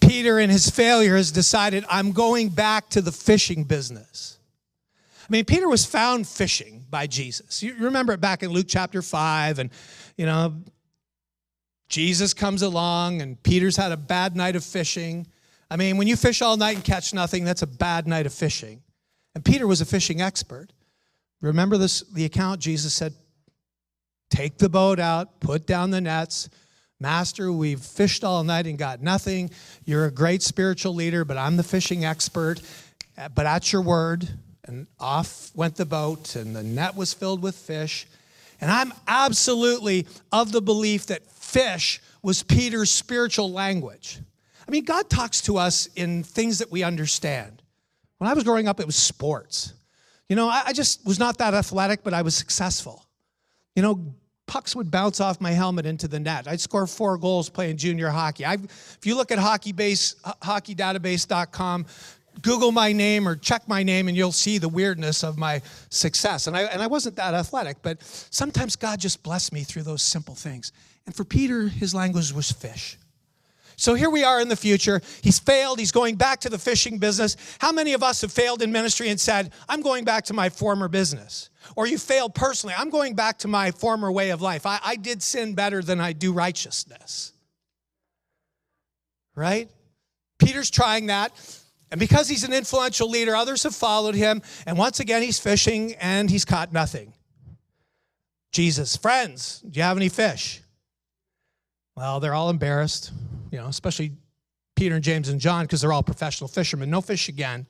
Peter, 0.00 0.38
in 0.38 0.48
his 0.48 0.70
failure, 0.70 1.18
has 1.18 1.30
decided, 1.30 1.84
I'm 1.90 2.12
going 2.12 2.48
back 2.48 2.88
to 2.88 3.02
the 3.02 3.12
fishing 3.12 3.64
business. 3.64 4.38
I 5.20 5.26
mean, 5.28 5.44
Peter 5.44 5.68
was 5.68 5.84
found 5.84 6.26
fishing 6.26 6.86
by 6.88 7.06
Jesus. 7.06 7.62
You 7.62 7.74
remember 7.78 8.14
it 8.14 8.20
back 8.22 8.42
in 8.42 8.48
Luke 8.48 8.66
chapter 8.66 9.02
5, 9.02 9.58
and, 9.58 9.68
you 10.16 10.24
know, 10.24 10.54
Jesus 11.92 12.32
comes 12.32 12.62
along, 12.62 13.20
and 13.20 13.40
Peter's 13.42 13.76
had 13.76 13.92
a 13.92 13.98
bad 13.98 14.34
night 14.34 14.56
of 14.56 14.64
fishing. 14.64 15.26
I 15.70 15.76
mean, 15.76 15.98
when 15.98 16.08
you 16.08 16.16
fish 16.16 16.40
all 16.40 16.56
night 16.56 16.76
and 16.76 16.84
catch 16.84 17.12
nothing, 17.12 17.44
that's 17.44 17.60
a 17.60 17.66
bad 17.66 18.06
night 18.06 18.24
of 18.24 18.32
fishing. 18.32 18.82
And 19.34 19.44
Peter 19.44 19.66
was 19.66 19.82
a 19.82 19.84
fishing 19.84 20.22
expert. 20.22 20.72
Remember 21.42 21.76
this 21.76 22.00
the 22.14 22.24
account 22.24 22.60
Jesus 22.60 22.94
said, 22.94 23.12
"Take 24.30 24.56
the 24.56 24.70
boat 24.70 24.98
out, 24.98 25.38
put 25.40 25.66
down 25.66 25.90
the 25.90 26.00
nets. 26.00 26.48
Master, 26.98 27.52
we've 27.52 27.80
fished 27.80 28.24
all 28.24 28.42
night 28.42 28.66
and 28.66 28.78
got 28.78 29.02
nothing. 29.02 29.50
You're 29.84 30.06
a 30.06 30.10
great 30.10 30.42
spiritual 30.42 30.94
leader, 30.94 31.26
but 31.26 31.36
I'm 31.36 31.58
the 31.58 31.62
fishing 31.62 32.06
expert. 32.06 32.62
But 33.34 33.44
at 33.44 33.70
your 33.70 33.82
word, 33.82 34.30
and 34.64 34.86
off 34.98 35.50
went 35.54 35.76
the 35.76 35.84
boat, 35.84 36.36
and 36.36 36.56
the 36.56 36.62
net 36.62 36.96
was 36.96 37.12
filled 37.12 37.42
with 37.42 37.54
fish. 37.54 38.06
And 38.62 38.70
I'm 38.70 38.94
absolutely 39.06 40.06
of 40.30 40.52
the 40.52 40.62
belief 40.62 41.06
that 41.06 41.31
fish 41.52 42.00
was 42.22 42.42
Peter's 42.42 42.90
spiritual 42.90 43.52
language. 43.52 44.18
I 44.66 44.70
mean, 44.70 44.84
God 44.84 45.10
talks 45.10 45.42
to 45.42 45.58
us 45.58 45.88
in 45.96 46.22
things 46.22 46.58
that 46.58 46.70
we 46.70 46.82
understand. 46.82 47.62
When 48.18 48.30
I 48.30 48.34
was 48.34 48.44
growing 48.44 48.68
up, 48.68 48.80
it 48.80 48.86
was 48.86 48.96
sports. 48.96 49.74
You 50.28 50.36
know, 50.36 50.48
I, 50.48 50.72
just 50.72 51.04
was 51.04 51.18
not 51.18 51.38
that 51.38 51.52
athletic, 51.52 52.04
but 52.04 52.14
I 52.14 52.22
was 52.22 52.34
successful. 52.34 53.04
You 53.76 53.82
know, 53.82 54.14
pucks 54.46 54.74
would 54.76 54.90
bounce 54.90 55.20
off 55.20 55.40
my 55.40 55.50
helmet 55.50 55.84
into 55.84 56.08
the 56.08 56.20
net. 56.20 56.46
I'd 56.48 56.60
score 56.60 56.86
four 56.86 57.18
goals 57.18 57.48
playing 57.50 57.76
junior 57.76 58.08
hockey. 58.08 58.44
I've, 58.44 58.64
if 58.64 59.00
you 59.04 59.16
look 59.16 59.30
at 59.30 59.38
hockeybase, 59.38 60.20
hockeydatabase.com, 60.22 61.86
Google 62.40 62.72
my 62.72 62.92
name 62.92 63.28
or 63.28 63.36
check 63.36 63.68
my 63.68 63.82
name, 63.82 64.08
and 64.08 64.16
you'll 64.16 64.32
see 64.32 64.56
the 64.56 64.68
weirdness 64.68 65.22
of 65.22 65.36
my 65.36 65.60
success. 65.90 66.46
And 66.46 66.56
I, 66.56 66.62
and 66.62 66.80
I 66.80 66.86
wasn't 66.86 67.16
that 67.16 67.34
athletic, 67.34 67.82
but 67.82 68.02
sometimes 68.02 68.76
God 68.76 69.00
just 69.00 69.22
blessed 69.22 69.52
me 69.52 69.64
through 69.64 69.82
those 69.82 70.02
simple 70.02 70.34
things. 70.34 70.72
And 71.06 71.14
for 71.14 71.24
Peter, 71.24 71.68
his 71.68 71.94
language 71.94 72.32
was 72.32 72.50
fish. 72.50 72.98
So 73.76 73.94
here 73.94 74.10
we 74.10 74.22
are 74.22 74.40
in 74.40 74.48
the 74.48 74.56
future. 74.56 75.00
He's 75.22 75.38
failed. 75.38 75.78
He's 75.78 75.92
going 75.92 76.14
back 76.14 76.40
to 76.40 76.48
the 76.48 76.58
fishing 76.58 76.98
business. 76.98 77.36
How 77.58 77.72
many 77.72 77.94
of 77.94 78.02
us 78.02 78.20
have 78.20 78.30
failed 78.30 78.62
in 78.62 78.70
ministry 78.70 79.08
and 79.08 79.20
said, 79.20 79.52
I'm 79.68 79.80
going 79.80 80.04
back 80.04 80.24
to 80.26 80.34
my 80.34 80.50
former 80.50 80.86
business? 80.88 81.50
Or 81.74 81.86
you 81.86 81.98
failed 81.98 82.34
personally. 82.34 82.76
I'm 82.78 82.90
going 82.90 83.14
back 83.14 83.38
to 83.38 83.48
my 83.48 83.72
former 83.72 84.12
way 84.12 84.30
of 84.30 84.40
life. 84.40 84.66
I, 84.66 84.78
I 84.84 84.96
did 84.96 85.22
sin 85.22 85.54
better 85.54 85.82
than 85.82 86.00
I 86.00 86.12
do 86.12 86.32
righteousness. 86.32 87.32
Right? 89.34 89.68
Peter's 90.38 90.70
trying 90.70 91.06
that. 91.06 91.32
And 91.90 91.98
because 91.98 92.28
he's 92.28 92.44
an 92.44 92.52
influential 92.52 93.10
leader, 93.10 93.34
others 93.34 93.64
have 93.64 93.74
followed 93.74 94.14
him. 94.14 94.42
And 94.64 94.78
once 94.78 95.00
again, 95.00 95.22
he's 95.22 95.38
fishing 95.38 95.94
and 95.94 96.30
he's 96.30 96.44
caught 96.44 96.72
nothing. 96.72 97.12
Jesus, 98.50 98.96
friends, 98.96 99.60
do 99.68 99.78
you 99.78 99.84
have 99.84 99.96
any 99.96 100.08
fish? 100.08 100.61
Well, 101.96 102.20
they're 102.20 102.34
all 102.34 102.50
embarrassed 102.50 103.12
you 103.52 103.58
know, 103.58 103.66
especially 103.66 104.12
Peter 104.74 104.96
and 104.96 105.04
James 105.04 105.28
and 105.28 105.38
John, 105.38 105.64
because 105.64 105.82
they're 105.82 105.92
all 105.92 106.02
professional 106.02 106.48
fishermen. 106.48 106.90
No 106.90 107.00
fish 107.00 107.28
again. 107.28 107.66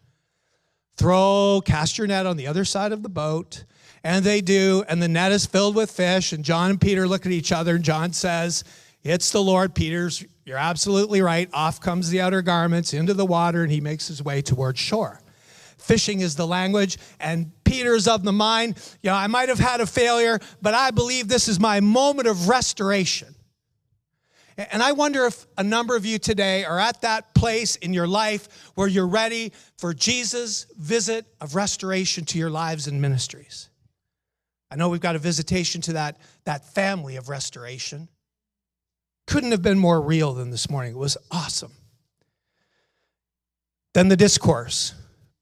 Throw, 0.97 1.61
cast 1.65 1.99
your 1.99 2.07
net 2.07 2.25
on 2.25 2.37
the 2.37 2.47
other 2.47 2.65
side 2.65 2.93
of 2.93 3.03
the 3.03 3.09
boat. 3.09 3.65
And 4.05 4.25
they 4.25 4.41
do, 4.41 4.85
and 4.89 5.03
the 5.03 5.09
net 5.09 5.33
is 5.33 5.45
filled 5.45 5.75
with 5.75 5.91
fish. 5.91 6.33
And 6.33 6.45
John 6.45 6.71
and 6.71 6.81
Peter 6.81 7.07
look 7.07 7.27
at 7.27 7.33
each 7.33 7.53
other, 7.53 7.75
and 7.75 7.85
John 7.85 8.13
says, 8.13 8.65
It's 9.03 9.31
the 9.31 9.43
Lord. 9.43 9.75
Peter's, 9.75 10.25
you're 10.45 10.57
absolutely 10.57 11.21
right. 11.21 11.49
Off 11.53 11.81
comes 11.81 12.11
the 12.11 12.21
outer 12.21 12.43
garments 12.43 12.95
into 12.95 13.15
the 13.15 13.27
water, 13.27 13.63
and 13.63 13.73
he 13.73 13.81
makes 13.81 14.09
his 14.09 14.23
way 14.23 14.41
towards 14.41 14.79
shore. 14.79 15.21
Fishing 15.79 16.21
is 16.21 16.37
the 16.37 16.47
language, 16.47 16.99
and 17.19 17.51
Peter's 17.65 18.07
of 18.07 18.23
the 18.23 18.33
mind, 18.33 18.77
you 19.03 19.11
know, 19.11 19.17
I 19.17 19.27
might 19.27 19.49
have 19.49 19.59
had 19.59 19.81
a 19.81 19.87
failure, 19.87 20.39
but 20.61 20.75
I 20.75 20.93
believe 20.93 21.27
this 21.27 21.49
is 21.49 21.59
my 21.59 21.81
moment 21.81 22.29
of 22.29 22.49
restoration. 22.49 23.35
And 24.57 24.83
I 24.83 24.93
wonder 24.93 25.25
if 25.25 25.47
a 25.57 25.65
number 25.65 25.97
of 25.97 26.05
you 26.05 26.19
today 26.19 26.65
are 26.65 26.79
at 26.79 27.01
that 27.03 27.35
place 27.35 27.77
in 27.77 27.93
your 27.93 28.07
life 28.07 28.71
where 28.75 28.89
you're 28.89 29.07
ready 29.07 29.53
for 29.79 29.95
Jesus' 29.95 30.67
visit 30.79 31.27
of 31.41 31.55
restoration 31.55 32.25
to 32.27 32.39
your 32.39 32.51
lives 32.51 32.87
and 32.87 33.01
ministries. 33.01 33.71
I 34.71 34.77
know 34.77 34.89
we've 34.89 35.01
got 35.01 35.17
a 35.17 35.19
visitation 35.19 35.81
to 35.83 35.95
that, 35.95 36.19
that 36.45 36.65
family 36.75 37.17
of 37.17 37.29
restoration. 37.29 38.09
Couldn't 39.27 39.53
have 39.53 39.63
been 39.63 39.79
more 39.79 40.01
real 40.01 40.33
than 40.35 40.51
this 40.51 40.69
morning. 40.69 40.93
It 40.93 40.99
was 40.99 41.17
awesome. 41.31 41.73
Then 43.95 44.09
the 44.09 44.17
discourse 44.17 44.95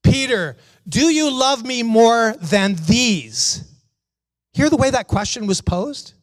Peter, 0.02 0.56
do 0.88 1.12
you 1.12 1.30
love 1.30 1.64
me 1.64 1.82
more 1.82 2.34
than 2.40 2.74
these? 2.86 3.64
Hear 4.52 4.70
the 4.70 4.76
way 4.76 4.90
that 4.90 5.06
question 5.06 5.46
was 5.46 5.60
posed? 5.60 6.14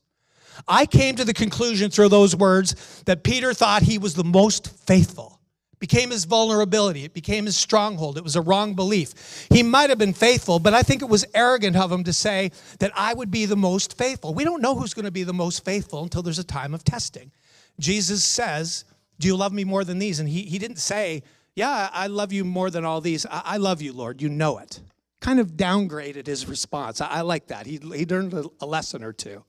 I 0.68 0.86
came 0.86 1.16
to 1.16 1.26
the 1.26 1.34
conclusion 1.34 1.92
through 1.92 2.10
those 2.10 2.36
words 2.36 3.04
that 3.06 3.24
Peter 3.24 3.54
thought 3.54 3.84
he 3.84 3.98
was 3.98 4.14
the 4.14 4.24
most 4.24 4.70
faithful. 4.88 5.40
It 5.74 5.80
became 5.80 6.10
his 6.10 6.26
vulnerability, 6.26 7.04
it 7.04 7.14
became 7.14 7.46
his 7.46 7.58
stronghold. 7.58 8.18
It 8.18 8.24
was 8.24 8.36
a 8.36 8.42
wrong 8.42 8.74
belief. 8.74 9.48
He 9.52 9.62
might 9.62 9.90
have 9.90 10.00
been 10.00 10.14
faithful, 10.14 10.60
but 10.60 10.74
I 10.74 10.82
think 10.82 11.02
it 11.02 11.10
was 11.10 11.26
arrogant 11.34 11.76
of 11.76 11.92
him 11.92 12.04
to 12.06 12.14
say 12.14 12.52
that 12.80 12.92
I 12.96 13.14
would 13.14 13.30
be 13.30 13.46
the 13.46 13.56
most 13.56 13.98
faithful. 13.98 14.34
We 14.34 14.44
don't 14.44 14.62
know 14.62 14.76
who's 14.76 14.94
going 14.94 15.06
to 15.06 15.12
be 15.12 15.24
the 15.24 15.34
most 15.34 15.64
faithful 15.64 16.02
until 16.04 16.24
there's 16.24 16.40
a 16.40 16.44
time 16.44 16.74
of 16.74 16.84
testing. 16.84 17.32
Jesus 17.80 18.24
says, 18.24 18.86
Do 19.20 19.28
you 19.28 19.36
love 19.36 19.54
me 19.54 19.64
more 19.64 19.84
than 19.84 20.00
these? 20.00 20.20
And 20.20 20.28
he, 20.28 20.44
he 20.44 20.58
didn't 20.58 20.80
say, 20.80 21.24
Yeah, 21.56 21.90
I 21.94 22.08
love 22.08 22.34
you 22.34 22.44
more 22.44 22.70
than 22.70 22.86
all 22.86 23.02
these. 23.02 23.26
I, 23.26 23.42
I 23.46 23.58
love 23.58 23.82
you, 23.82 23.94
Lord. 23.94 24.22
You 24.22 24.30
know 24.30 24.58
it. 24.58 24.80
Kind 25.20 25.40
of 25.40 25.52
downgraded 25.52 26.28
his 26.28 26.48
response. 26.48 27.02
I, 27.02 27.08
I 27.08 27.22
like 27.22 27.48
that. 27.48 27.66
He, 27.66 27.80
he 27.94 28.06
learned 28.06 28.34
a, 28.34 28.46
a 28.62 28.66
lesson 28.66 29.04
or 29.04 29.14
two. 29.14 29.44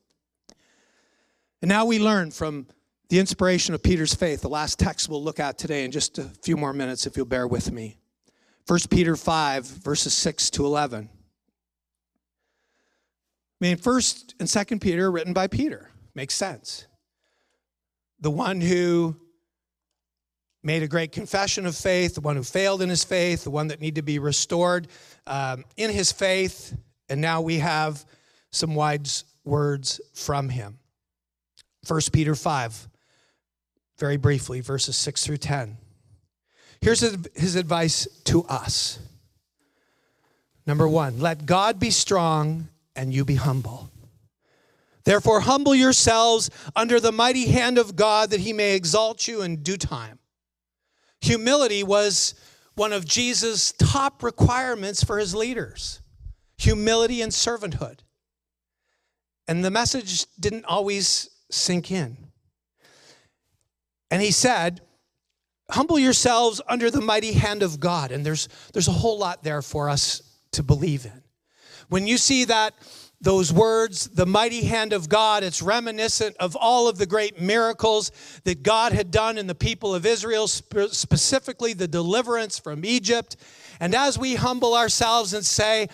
And 1.61 1.69
now 1.69 1.85
we 1.85 1.99
learn 1.99 2.31
from 2.31 2.67
the 3.09 3.19
inspiration 3.19 3.73
of 3.73 3.81
Peter's 3.81 4.13
faith, 4.13 4.41
the 4.41 4.49
last 4.49 4.77
text 4.79 5.09
we'll 5.09 5.23
look 5.23 5.39
at 5.39 5.57
today 5.57 5.83
in 5.83 5.91
just 5.91 6.19
a 6.19 6.23
few 6.43 6.55
more 6.55 6.73
minutes, 6.73 7.07
if 7.07 7.17
you'll 7.17 7.25
bear 7.25 7.47
with 7.47 7.71
me. 7.71 7.97
1 8.67 8.79
Peter 8.89 9.15
5, 9.15 9.65
verses 9.65 10.13
6 10.13 10.51
to 10.51 10.65
11. 10.65 11.09
I 13.61 13.65
mean, 13.65 13.77
1st 13.77 14.35
and 14.39 14.47
2nd 14.47 14.79
Peter 14.79 15.11
written 15.11 15.33
by 15.33 15.47
Peter. 15.47 15.89
Makes 16.13 16.35
sense. 16.35 16.85
The 18.21 18.31
one 18.31 18.61
who 18.61 19.17
made 20.61 20.83
a 20.83 20.87
great 20.87 21.11
confession 21.11 21.65
of 21.65 21.75
faith, 21.75 22.15
the 22.15 22.21
one 22.21 22.35
who 22.35 22.43
failed 22.43 22.81
in 22.81 22.89
his 22.89 23.03
faith, 23.03 23.43
the 23.43 23.49
one 23.49 23.67
that 23.67 23.81
needed 23.81 23.95
to 23.95 24.01
be 24.01 24.19
restored 24.19 24.87
um, 25.25 25.65
in 25.77 25.89
his 25.89 26.11
faith, 26.11 26.77
and 27.09 27.19
now 27.19 27.41
we 27.41 27.57
have 27.57 28.05
some 28.51 28.75
wise 28.75 29.23
words 29.43 29.99
from 30.13 30.47
him. 30.49 30.77
1 31.87 32.01
Peter 32.11 32.35
5, 32.35 32.89
very 33.97 34.17
briefly, 34.17 34.61
verses 34.61 34.95
6 34.95 35.25
through 35.25 35.37
10. 35.37 35.77
Here's 36.81 37.01
his 37.35 37.55
advice 37.55 38.07
to 38.25 38.43
us. 38.43 38.99
Number 40.65 40.87
one, 40.87 41.19
let 41.19 41.45
God 41.45 41.79
be 41.79 41.89
strong 41.89 42.69
and 42.95 43.13
you 43.13 43.25
be 43.25 43.35
humble. 43.35 43.89
Therefore, 45.03 45.41
humble 45.41 45.73
yourselves 45.73 46.49
under 46.75 46.99
the 46.99 47.11
mighty 47.11 47.47
hand 47.47 47.77
of 47.77 47.95
God 47.95 48.29
that 48.29 48.41
he 48.41 48.53
may 48.53 48.75
exalt 48.75 49.27
you 49.27 49.41
in 49.41 49.63
due 49.63 49.77
time. 49.77 50.19
Humility 51.21 51.83
was 51.83 52.35
one 52.75 52.93
of 52.93 53.05
Jesus' 53.05 53.73
top 53.73 54.23
requirements 54.23 55.03
for 55.03 55.17
his 55.17 55.33
leaders 55.35 56.01
humility 56.57 57.21
and 57.21 57.31
servanthood. 57.31 57.99
And 59.47 59.63
the 59.63 59.71
message 59.71 60.25
didn't 60.37 60.65
always 60.65 61.29
sink 61.49 61.91
in. 61.91 62.17
And 64.11 64.21
he 64.21 64.31
said, 64.31 64.81
Humble 65.71 65.99
yourselves 65.99 66.61
under 66.67 66.89
the 66.89 67.01
mighty 67.01 67.33
hand 67.33 67.61
of 67.61 67.79
God. 67.79 68.11
And 68.11 68.25
there's, 68.25 68.49
there's 68.73 68.87
a 68.87 68.91
whole 68.91 69.19
lot 69.19 69.43
there 69.43 69.61
for 69.61 69.87
us 69.87 70.23
to 70.53 70.63
believe 70.63 71.05
in. 71.05 71.21
When 71.89 72.07
you 72.07 72.17
see 72.17 72.45
that, 72.45 72.73
those 73.21 73.51
words, 73.51 74.07
the 74.07 74.25
mighty 74.25 74.63
hand 74.63 74.93
of 74.93 75.09
God, 75.09 75.43
it's 75.43 75.61
reminiscent 75.61 76.37
of 76.37 76.55
all 76.55 76.87
of 76.87 76.97
the 76.97 77.05
great 77.05 77.41
miracles 77.41 78.11
that 78.45 78.63
God 78.63 78.93
had 78.93 79.11
done 79.11 79.37
in 79.37 79.45
the 79.45 79.55
people 79.55 79.93
of 79.93 80.05
Israel, 80.05 80.47
specifically 80.47 81.73
the 81.73 81.87
deliverance 81.87 82.57
from 82.57 82.85
Egypt. 82.85 83.35
And 83.79 83.93
as 83.93 84.17
we 84.17 84.35
humble 84.35 84.73
ourselves 84.73 85.33
and 85.33 85.45
say, 85.45 85.89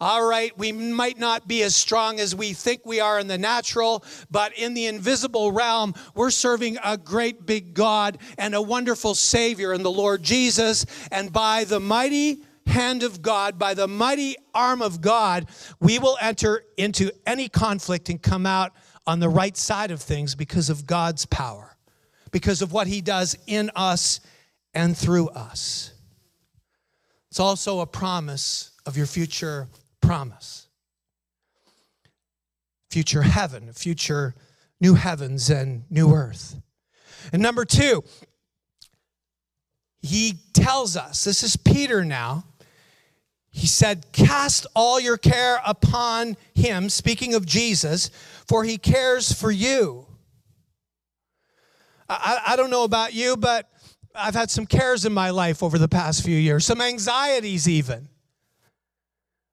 all 0.00 0.26
right, 0.26 0.56
we 0.58 0.72
might 0.72 1.18
not 1.18 1.46
be 1.46 1.62
as 1.62 1.76
strong 1.76 2.18
as 2.18 2.34
we 2.34 2.52
think 2.52 2.84
we 2.84 3.00
are 3.00 3.18
in 3.18 3.28
the 3.28 3.38
natural, 3.38 4.04
but 4.30 4.52
in 4.58 4.74
the 4.74 4.86
invisible 4.86 5.52
realm, 5.52 5.94
we're 6.14 6.30
serving 6.30 6.78
a 6.84 6.98
great 6.98 7.46
big 7.46 7.74
God 7.74 8.18
and 8.36 8.54
a 8.54 8.60
wonderful 8.62 9.14
Savior 9.14 9.72
in 9.72 9.82
the 9.82 9.90
Lord 9.90 10.22
Jesus. 10.22 10.84
And 11.12 11.32
by 11.32 11.64
the 11.64 11.80
mighty 11.80 12.42
hand 12.66 13.02
of 13.04 13.22
God, 13.22 13.58
by 13.58 13.74
the 13.74 13.86
mighty 13.86 14.36
arm 14.52 14.82
of 14.82 15.00
God, 15.00 15.46
we 15.80 15.98
will 15.98 16.18
enter 16.20 16.64
into 16.76 17.12
any 17.24 17.48
conflict 17.48 18.08
and 18.08 18.20
come 18.20 18.46
out 18.46 18.72
on 19.06 19.20
the 19.20 19.28
right 19.28 19.56
side 19.56 19.90
of 19.90 20.02
things 20.02 20.34
because 20.34 20.70
of 20.70 20.86
God's 20.86 21.24
power, 21.26 21.76
because 22.32 22.62
of 22.62 22.72
what 22.72 22.88
He 22.88 23.00
does 23.00 23.36
in 23.46 23.70
us 23.76 24.20
and 24.74 24.96
through 24.96 25.28
us. 25.28 25.92
It's 27.30 27.40
also 27.40 27.80
a 27.80 27.86
promise 27.86 28.72
of 28.86 28.96
your 28.96 29.06
future 29.06 29.68
promise. 30.06 30.68
Future 32.90 33.22
heaven, 33.22 33.72
future 33.72 34.34
new 34.80 34.94
heavens 34.94 35.50
and 35.50 35.84
new 35.90 36.12
earth. 36.12 36.60
And 37.32 37.42
number 37.42 37.64
two, 37.64 38.04
he 40.02 40.34
tells 40.52 40.96
us, 40.96 41.24
this 41.24 41.42
is 41.42 41.56
Peter 41.56 42.04
now. 42.04 42.44
He 43.50 43.66
said, 43.66 44.06
Cast 44.12 44.66
all 44.74 45.00
your 45.00 45.16
care 45.16 45.60
upon 45.64 46.36
him, 46.54 46.90
speaking 46.90 47.34
of 47.34 47.46
Jesus, 47.46 48.10
for 48.46 48.64
he 48.64 48.76
cares 48.76 49.32
for 49.32 49.50
you. 49.50 50.06
I, 52.08 52.40
I, 52.48 52.56
don't 52.56 52.70
know 52.70 52.84
about 52.84 53.14
you, 53.14 53.36
but 53.36 53.70
I've 54.14 54.34
had 54.34 54.50
some 54.50 54.66
cares 54.66 55.04
in 55.04 55.12
my 55.14 55.30
life 55.30 55.62
over 55.62 55.78
the 55.78 55.88
past 55.88 56.22
few 56.24 56.36
years, 56.36 56.66
some 56.66 56.80
anxieties 56.80 57.68
even. 57.68 58.08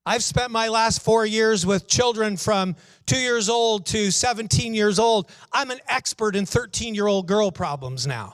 I've 0.03 0.23
spent 0.23 0.51
my 0.51 0.67
last 0.67 1.03
four 1.03 1.27
years 1.27 1.63
with 1.63 1.87
children 1.87 2.35
from 2.35 2.75
two 3.05 3.19
years 3.19 3.49
old 3.49 3.85
to 3.87 4.09
17 4.09 4.73
years 4.73 4.97
old. 4.97 5.29
I'm 5.53 5.69
an 5.69 5.79
expert 5.87 6.35
in 6.35 6.47
13 6.47 6.95
year 6.95 7.05
old 7.05 7.27
girl 7.27 7.51
problems 7.51 8.07
now. 8.07 8.33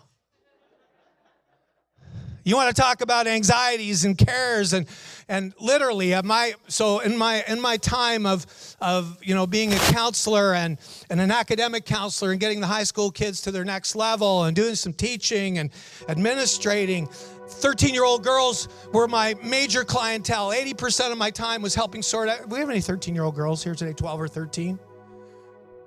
You 2.46 2.56
want 2.56 2.74
to 2.74 2.82
talk 2.82 3.02
about 3.02 3.28
anxieties 3.28 4.06
and 4.06 4.18
cares 4.18 4.72
and 4.72 4.88
and 5.28 5.54
literally 5.60 6.14
uh, 6.14 6.24
my 6.24 6.54
so 6.70 7.00
in 7.00 7.18
my 7.18 7.44
in 7.46 7.60
my 7.60 7.76
time 7.76 8.26
of 8.26 8.46
of 8.80 9.18
you 9.22 9.36
know 9.36 9.46
being 9.46 9.74
a 9.74 9.80
counselor 9.92 10.54
and 10.54 10.78
and 11.10 11.20
an 11.20 11.30
academic 11.30 11.84
counselor 11.84 12.32
and 12.32 12.40
getting 12.40 12.62
the 12.62 12.68
high 12.68 12.86
school 12.86 13.12
kids 13.12 13.42
to 13.42 13.52
their 13.52 13.66
next 13.66 13.98
level 13.98 14.46
and 14.46 14.56
doing 14.56 14.76
some 14.76 14.94
teaching 14.94 15.58
and 15.58 15.72
administrating 16.08 17.10
13 17.50 17.94
year 17.94 18.04
old 18.04 18.24
girls 18.24 18.68
were 18.94 19.08
my 19.08 19.36
major 19.44 19.84
clientele. 19.84 20.50
80% 20.52 21.12
of 21.12 21.18
my 21.18 21.32
time 21.32 21.62
was 21.62 21.76
helping 21.76 22.02
sort 22.02 22.30
out. 22.30 22.50
We 22.50 22.60
have 22.60 22.70
any 22.70 22.82
13 22.82 23.16
year 23.16 23.24
old 23.24 23.36
girls 23.36 23.64
here 23.64 23.76
today, 23.76 23.94
12 23.94 24.22
or 24.22 24.28
13? 24.28 24.80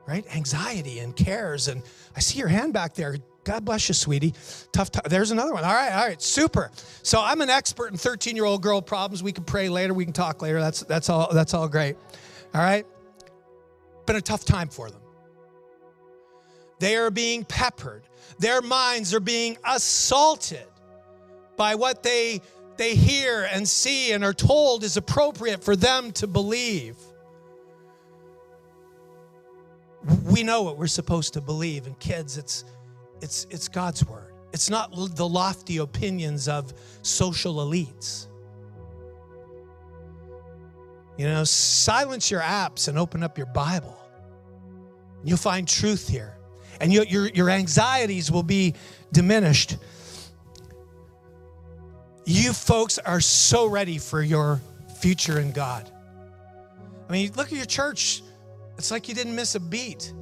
Right? 0.07 0.25
Anxiety 0.35 0.99
and 1.01 1.15
cares. 1.15 1.69
And 1.69 1.83
I 2.17 2.21
see 2.21 2.39
your 2.39 2.49
hand 2.49 2.73
back 2.73 2.95
there. 2.95 3.17
God 3.45 3.65
bless 3.65 3.89
you, 3.89 3.95
sweetie. 3.95 4.35
Tough 4.73 4.91
time. 4.91 5.05
There's 5.09 5.31
another 5.31 5.53
one. 5.53 5.65
All 5.65 5.73
right, 5.73 5.93
all 5.93 6.07
right, 6.07 6.21
super. 6.21 6.71
So 7.03 7.23
I'm 7.23 7.41
an 7.41 7.49
expert 7.49 7.91
in 7.91 7.97
13 7.97 8.37
year 8.37 8.45
old 8.45 8.63
girl 8.63 8.83
problems. 8.83 9.23
We 9.23 9.33
can 9.33 9.45
pray 9.45 9.69
later. 9.69 9.95
We 9.95 10.05
can 10.05 10.13
talk 10.13 10.43
later. 10.43 10.61
That's 10.61 10.81
that's 10.81 11.09
all. 11.09 11.33
That's 11.33 11.55
all 11.55 11.69
great. 11.69 11.97
All 12.55 12.61
right. 12.61 12.85
Been 14.07 14.17
a 14.17 14.21
tough 14.21 14.45
time 14.45 14.69
for 14.69 14.91
them. 14.91 15.01
They 16.81 16.97
are 16.97 17.11
being 17.11 17.45
peppered. 17.45 18.03
Their 18.39 18.61
minds 18.63 19.15
are 19.15 19.21
being 19.21 19.57
assaulted 19.65 20.67
by 21.61 21.75
what 21.75 22.03
they, 22.03 22.41
they 22.79 22.95
hear 22.95 23.47
and 23.53 23.69
see 23.69 24.13
and 24.13 24.25
are 24.25 24.33
told 24.33 24.83
is 24.83 24.97
appropriate 24.97 25.63
for 25.63 25.77
them 25.77 26.11
to 26.11 26.27
believe. 26.27 26.97
We 30.25 30.43
know 30.43 30.63
what 30.63 30.79
we're 30.79 30.87
supposed 30.87 31.35
to 31.35 31.43
believe, 31.43 31.87
and 31.87 32.01
kids, 32.01 32.39
it's, 32.39 32.65
it's, 33.21 33.47
it's 33.51 33.69
God's 33.69 34.07
word. 34.07 34.33
It's 34.55 34.71
not 34.71 34.91
the 35.17 35.29
lofty 35.29 35.77
opinions 35.77 36.49
of 36.49 36.73
social 37.03 37.57
elites. 37.57 38.27
You 41.19 41.27
know, 41.27 41.45
silence 41.45 42.31
your 42.31 42.41
apps 42.41 42.89
and 42.89 42.99
open 42.99 43.23
up 43.23 43.37
your 43.37 43.49
Bible. 43.49 44.01
You'll 45.25 45.37
find 45.37 45.69
truth 45.69 46.09
here. 46.09 46.39
And 46.81 46.91
your, 46.91 47.05
your, 47.05 47.29
your 47.29 47.51
anxieties 47.51 48.33
will 48.33 48.45
be 48.45 48.73
diminished 49.13 49.77
you 52.31 52.53
folks 52.53 52.99
are 52.99 53.21
so 53.21 53.67
ready 53.67 53.99
for 53.99 54.23
your 54.23 54.61
future 55.01 55.41
in 55.41 55.51
God. 55.51 55.91
I 57.09 57.13
mean, 57.13 57.33
look 57.37 57.49
at 57.49 57.55
your 57.55 57.67
church. 57.67 58.23
It's 58.79 58.91
like 58.91 59.09
you 59.09 59.15
didn't 59.15 59.35
miss 59.35 59.57
a 59.57 59.61
beat. 59.61 60.13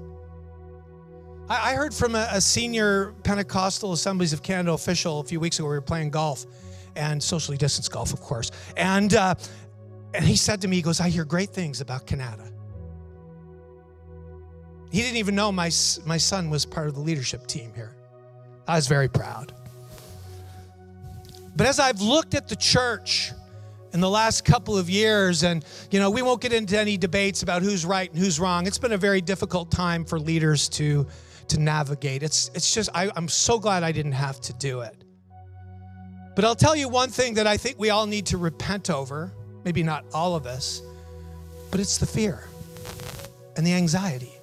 I, 1.51 1.75
heard 1.75 1.95
from 1.95 2.15
a, 2.15 2.29
a 2.33 2.41
senior 2.41 3.15
Pentecostal 3.25 3.93
Assemblies 3.93 4.33
of 4.33 4.43
Canada 4.43 4.73
official 4.73 5.21
a 5.21 5.25
few 5.25 5.41
weeks 5.41 5.59
ago. 5.59 5.69
We 5.69 5.75
were 5.75 5.81
playing 5.81 6.11
golf 6.11 6.45
and 6.97 7.23
socially 7.23 7.57
distanced 7.57 7.91
golf, 7.91 8.13
of 8.13 8.21
course. 8.21 8.51
And, 8.77 9.15
uh, 9.15 9.35
and 10.13 10.25
he 10.25 10.37
said 10.37 10.61
to 10.63 10.69
me, 10.69 10.77
he 10.77 10.83
goes, 10.83 11.01
I 11.01 11.09
hear 11.09 11.25
great 11.25 11.51
things 11.51 11.81
about 11.81 12.07
Kanata. 12.07 12.53
He 14.91 15.01
didn't 15.03 15.17
even 15.17 15.35
know 15.35 15.53
my, 15.53 15.71
my 16.07 16.17
son 16.17 16.51
was 16.51 16.67
part 16.67 16.89
of 16.89 16.95
the 16.95 17.01
leadership 17.01 17.47
team 17.47 17.73
here. 17.75 17.97
I 18.67 18.77
was 18.77 18.87
very 18.87 19.09
proud. 19.09 19.55
But 21.59 21.67
as 21.67 21.81
I've 21.81 22.01
looked 22.01 22.35
at 22.35 22.49
the 22.49 22.55
church 22.55 23.33
in 23.93 24.01
the 24.01 24.09
last 24.09 24.45
couple 24.45 24.79
of 24.79 24.89
years, 24.89 25.43
and 25.43 25.65
you 25.91 25.99
know, 25.99 26.09
we 26.09 26.23
won't 26.23 26.41
get 26.41 26.53
into 26.53 26.79
any 26.79 26.97
debates 26.97 27.43
about 27.43 27.63
who's 27.63 27.85
right 27.85 28.09
and 28.09 28.19
who's 28.19 28.39
wrong. 28.39 28.69
It's 28.69 28.79
been 28.79 28.93
a 28.93 28.97
very 28.97 29.21
difficult 29.21 29.71
time 29.71 30.05
for 30.05 30.21
leaders 30.21 30.69
to 30.71 31.05
to 31.49 31.59
navigate. 31.59 32.23
It's 32.23 32.49
it's 32.55 32.73
just 32.73 32.91
I, 32.95 33.11
I'm 33.17 33.29
so 33.29 33.59
glad 33.59 33.83
I 33.83 33.91
didn't 33.91 34.13
have 34.13 34.41
to 34.43 34.53
do 34.53 34.83
it. 34.83 34.95
But 36.37 36.45
I'll 36.45 36.55
tell 36.55 36.77
you 36.77 36.89
one 36.89 37.11
thing 37.11 37.35
that 37.35 37.49
I 37.49 37.57
think 37.57 37.77
we 37.77 37.91
all 37.91 38.07
need 38.07 38.27
to 38.27 38.39
repent 38.39 38.89
over. 38.89 39.33
Maybe 39.65 39.83
not 39.83 40.05
all 40.15 40.37
of 40.37 40.47
us, 40.47 40.81
but 41.73 41.81
it's 41.81 41.99
the 41.99 42.07
fear 42.07 42.45
and 43.57 43.67
the 43.67 43.73
anxiety. 43.75 44.39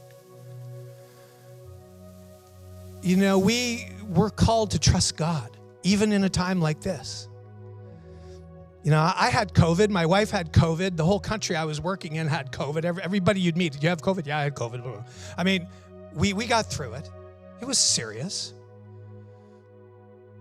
you 3.05 3.15
know, 3.15 3.37
we 3.37 3.87
we're 4.09 4.31
called 4.31 4.71
to 4.71 4.79
trust 4.79 5.15
God, 5.15 5.54
even 5.85 6.11
in 6.11 6.23
a 6.23 6.29
time 6.29 6.59
like 6.59 6.81
this. 6.81 7.29
You 8.83 8.91
know, 8.91 9.11
I 9.15 9.29
had 9.29 9.53
COVID. 9.53 9.89
My 9.89 10.05
wife 10.05 10.31
had 10.31 10.51
COVID. 10.51 10.97
The 10.97 11.05
whole 11.05 11.19
country 11.19 11.55
I 11.55 11.65
was 11.65 11.79
working 11.79 12.17
in 12.17 12.27
had 12.27 12.51
COVID. 12.51 12.83
Everybody 12.85 13.39
you'd 13.39 13.55
meet, 13.55 13.73
did 13.73 13.83
you 13.83 13.89
have 13.89 14.01
COVID? 14.01 14.25
Yeah, 14.25 14.39
I 14.39 14.43
had 14.43 14.55
COVID. 14.55 15.05
I 15.37 15.43
mean, 15.43 15.67
we, 16.13 16.33
we 16.33 16.45
got 16.45 16.65
through 16.65 16.93
it. 16.93 17.09
It 17.61 17.65
was 17.65 17.77
serious. 17.77 18.53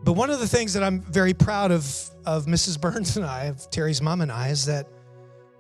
But 0.03 0.13
one 0.15 0.31
of 0.31 0.41
the 0.41 0.49
things 0.49 0.75
that 0.75 0.83
I'm 0.83 1.01
very 1.01 1.33
proud 1.33 1.71
of, 1.71 1.87
of 2.27 2.47
Mrs. 2.47 2.81
Burns 2.81 3.17
and 3.17 3.25
I, 3.25 3.45
of 3.45 3.71
Terry's 3.71 4.03
mom 4.03 4.21
and 4.21 4.33
I, 4.33 4.49
is 4.49 4.67
that 4.67 4.89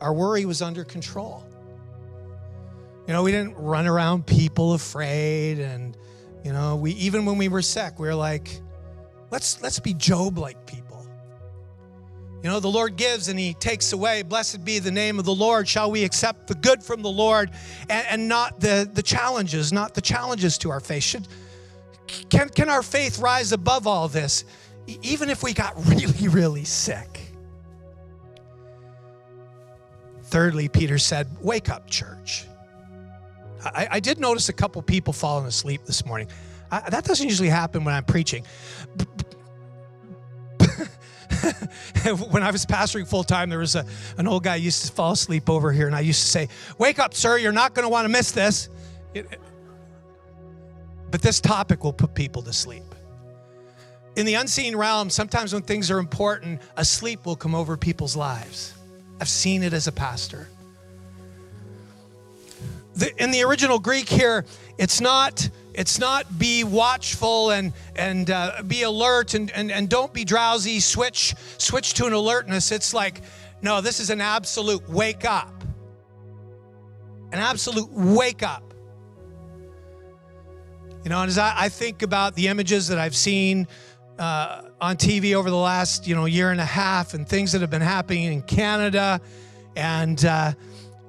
our 0.00 0.12
worry 0.12 0.44
was 0.44 0.60
under 0.60 0.84
control. 0.84 1.46
You 3.06 3.12
know, 3.12 3.22
we 3.22 3.32
didn't 3.32 3.56
run 3.56 3.86
around 3.86 4.26
people 4.26 4.74
afraid 4.74 5.58
and 5.58 5.96
you 6.44 6.52
know, 6.52 6.76
we 6.76 6.92
even 6.92 7.24
when 7.24 7.38
we 7.38 7.48
were 7.48 7.62
sick, 7.62 7.98
we 7.98 8.06
were 8.06 8.14
like, 8.14 8.60
let's 9.34 9.60
let's 9.60 9.80
be 9.80 9.92
Job 9.92 10.38
like 10.38 10.64
people. 10.64 11.04
You 12.44 12.50
know, 12.50 12.60
the 12.60 12.70
Lord 12.70 12.96
gives 12.96 13.26
and 13.26 13.38
he 13.38 13.52
takes 13.54 13.92
away. 13.92 14.22
Blessed 14.22 14.64
be 14.64 14.78
the 14.78 14.92
name 14.92 15.18
of 15.18 15.24
the 15.24 15.34
Lord. 15.34 15.66
Shall 15.66 15.90
we 15.90 16.04
accept 16.04 16.46
the 16.46 16.54
good 16.54 16.84
from 16.84 17.02
the 17.02 17.10
Lord 17.10 17.50
and, 17.90 18.06
and 18.08 18.28
not 18.28 18.60
the, 18.60 18.88
the 18.92 19.02
challenges, 19.02 19.72
not 19.72 19.94
the 19.94 20.00
challenges 20.00 20.56
to 20.58 20.70
our 20.70 20.78
faith? 20.78 21.02
Should 21.02 21.26
can, 22.30 22.48
can 22.50 22.68
our 22.68 22.82
faith 22.82 23.18
rise 23.18 23.50
above 23.52 23.86
all 23.88 24.08
this, 24.08 24.44
even 25.02 25.30
if 25.30 25.42
we 25.42 25.52
got 25.52 25.74
really, 25.88 26.28
really 26.28 26.64
sick? 26.64 27.32
Thirdly, 30.24 30.68
Peter 30.68 30.98
said, 30.98 31.26
Wake 31.40 31.70
up, 31.70 31.90
church. 31.90 32.44
I, 33.64 33.88
I 33.92 34.00
did 34.00 34.20
notice 34.20 34.48
a 34.48 34.52
couple 34.52 34.80
people 34.82 35.12
falling 35.12 35.46
asleep 35.46 35.86
this 35.86 36.04
morning. 36.06 36.28
I, 36.70 36.90
that 36.90 37.04
doesn't 37.04 37.28
usually 37.28 37.48
happen 37.48 37.84
when 37.84 37.94
I'm 37.94 38.04
preaching. 38.04 38.44
when 42.30 42.42
I 42.42 42.50
was 42.50 42.66
pastoring 42.66 43.06
full 43.08 43.24
time, 43.24 43.50
there 43.50 43.58
was 43.58 43.76
a, 43.76 43.86
an 44.18 44.26
old 44.26 44.44
guy 44.44 44.56
used 44.56 44.86
to 44.86 44.92
fall 44.92 45.12
asleep 45.12 45.48
over 45.48 45.72
here, 45.72 45.86
and 45.86 45.94
I 45.94 46.00
used 46.00 46.22
to 46.22 46.28
say, 46.28 46.48
Wake 46.78 46.98
up, 46.98 47.14
sir, 47.14 47.38
you're 47.38 47.52
not 47.52 47.74
going 47.74 47.84
to 47.84 47.88
want 47.88 48.04
to 48.04 48.08
miss 48.08 48.32
this. 48.32 48.68
It, 49.14 49.38
but 51.10 51.22
this 51.22 51.40
topic 51.40 51.84
will 51.84 51.92
put 51.92 52.14
people 52.14 52.42
to 52.42 52.52
sleep. 52.52 52.82
In 54.16 54.26
the 54.26 54.34
unseen 54.34 54.76
realm, 54.76 55.10
sometimes 55.10 55.52
when 55.52 55.62
things 55.62 55.90
are 55.90 55.98
important, 55.98 56.60
a 56.76 56.84
sleep 56.84 57.26
will 57.26 57.36
come 57.36 57.54
over 57.54 57.76
people's 57.76 58.16
lives. 58.16 58.74
I've 59.20 59.28
seen 59.28 59.62
it 59.62 59.72
as 59.72 59.86
a 59.86 59.92
pastor 59.92 60.48
the, 62.94 63.22
in 63.22 63.30
the 63.30 63.42
original 63.42 63.78
Greek 63.78 64.08
here, 64.08 64.44
it's 64.78 65.00
not 65.00 65.48
it's 65.74 65.98
not 65.98 66.38
be 66.38 66.62
watchful 66.64 67.50
and 67.50 67.72
and 67.96 68.30
uh, 68.30 68.62
be 68.66 68.84
alert 68.84 69.34
and, 69.34 69.50
and 69.50 69.72
and 69.72 69.88
don't 69.88 70.12
be 70.12 70.24
drowsy. 70.24 70.80
Switch 70.80 71.34
switch 71.58 71.94
to 71.94 72.06
an 72.06 72.12
alertness. 72.12 72.70
It's 72.70 72.94
like 72.94 73.22
no, 73.60 73.80
this 73.80 73.98
is 73.98 74.10
an 74.10 74.20
absolute 74.20 74.88
wake 74.88 75.24
up. 75.24 75.64
An 77.32 77.38
absolute 77.40 77.90
wake 77.90 78.42
up. 78.42 78.74
You 81.02 81.10
know, 81.10 81.20
and 81.20 81.28
as 81.28 81.38
I, 81.38 81.52
I 81.56 81.68
think 81.68 82.02
about 82.02 82.34
the 82.34 82.48
images 82.48 82.88
that 82.88 82.98
I've 82.98 83.16
seen 83.16 83.66
uh, 84.18 84.62
on 84.80 84.96
TV 84.96 85.34
over 85.34 85.50
the 85.50 85.56
last 85.56 86.06
you 86.06 86.14
know 86.14 86.26
year 86.26 86.50
and 86.50 86.60
a 86.60 86.64
half 86.64 87.14
and 87.14 87.28
things 87.28 87.52
that 87.52 87.60
have 87.60 87.70
been 87.70 87.82
happening 87.82 88.32
in 88.32 88.42
Canada, 88.42 89.20
and 89.74 90.24
uh, 90.24 90.52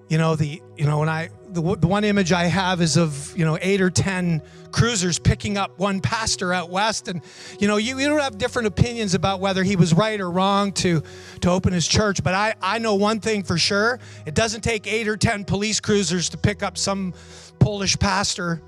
you 0.09 0.17
know 0.17 0.35
the 0.35 0.61
you 0.75 0.85
know 0.85 0.99
when 0.99 1.09
I 1.09 1.29
the, 1.55 1.75
the 1.77 1.87
one 1.87 2.03
image 2.03 2.31
I 2.31 2.43
have 2.43 2.81
is 2.81 2.97
of, 2.97 3.35
you 3.35 3.45
know, 3.45 3.57
eight 3.61 3.81
or 3.81 3.89
10 3.89 4.41
cruisers 4.71 5.17
picking 5.17 5.57
up 5.57 5.79
one 5.79 6.01
pastor 6.01 6.53
out 6.53 6.69
west. 6.69 7.07
And, 7.07 7.21
you 7.59 7.67
know, 7.67 7.77
you, 7.77 7.97
you 7.97 8.07
don't 8.07 8.19
have 8.19 8.37
different 8.37 8.67
opinions 8.67 9.13
about 9.13 9.39
whether 9.39 9.63
he 9.63 9.75
was 9.75 9.93
right 9.93 10.19
or 10.19 10.29
wrong 10.29 10.73
to, 10.73 11.01
to 11.41 11.49
open 11.49 11.73
his 11.73 11.87
church. 11.87 12.23
But 12.23 12.33
I, 12.33 12.55
I 12.61 12.77
know 12.79 12.95
one 12.95 13.21
thing 13.21 13.43
for 13.43 13.57
sure 13.57 13.99
it 14.25 14.35
doesn't 14.35 14.61
take 14.61 14.85
eight 14.85 15.07
or 15.07 15.17
10 15.17 15.45
police 15.45 15.79
cruisers 15.79 16.29
to 16.29 16.37
pick 16.37 16.61
up 16.61 16.77
some 16.77 17.13
Polish 17.59 17.97
pastor, 17.97 18.61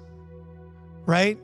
right? 1.06 1.38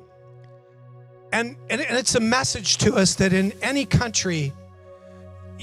And, 1.34 1.58
and, 1.70 1.82
and 1.82 1.98
it's 1.98 2.16
a 2.16 2.22
message 2.22 2.78
to 2.80 2.96
us 2.96 3.16
that 3.16 3.34
in 3.34 3.52
any 3.62 3.86
country, 3.86 4.54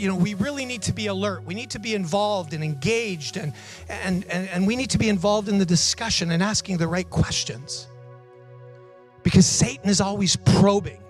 you 0.01 0.09
know, 0.09 0.17
we 0.17 0.35
really 0.35 0.65
need 0.65 0.83
to 0.83 0.93
be 0.93 1.09
alert. 1.09 1.45
We 1.45 1.55
need 1.55 1.71
to 1.71 1.79
be 1.79 1.95
involved 1.95 2.55
and 2.55 2.65
engaged, 2.65 3.37
and, 3.37 3.53
and, 3.89 4.25
and, 4.31 4.49
and 4.49 4.67
we 4.67 4.75
need 4.75 4.91
to 4.91 4.99
be 4.99 5.11
involved 5.11 5.49
in 5.49 5.59
the 5.59 5.67
discussion 5.67 6.31
and 6.31 6.43
asking 6.43 6.79
the 6.79 6.89
right 6.89 7.09
questions. 7.09 7.87
Because 9.23 9.45
Satan 9.45 9.91
is 9.91 10.01
always 10.01 10.37
probing. 10.37 11.03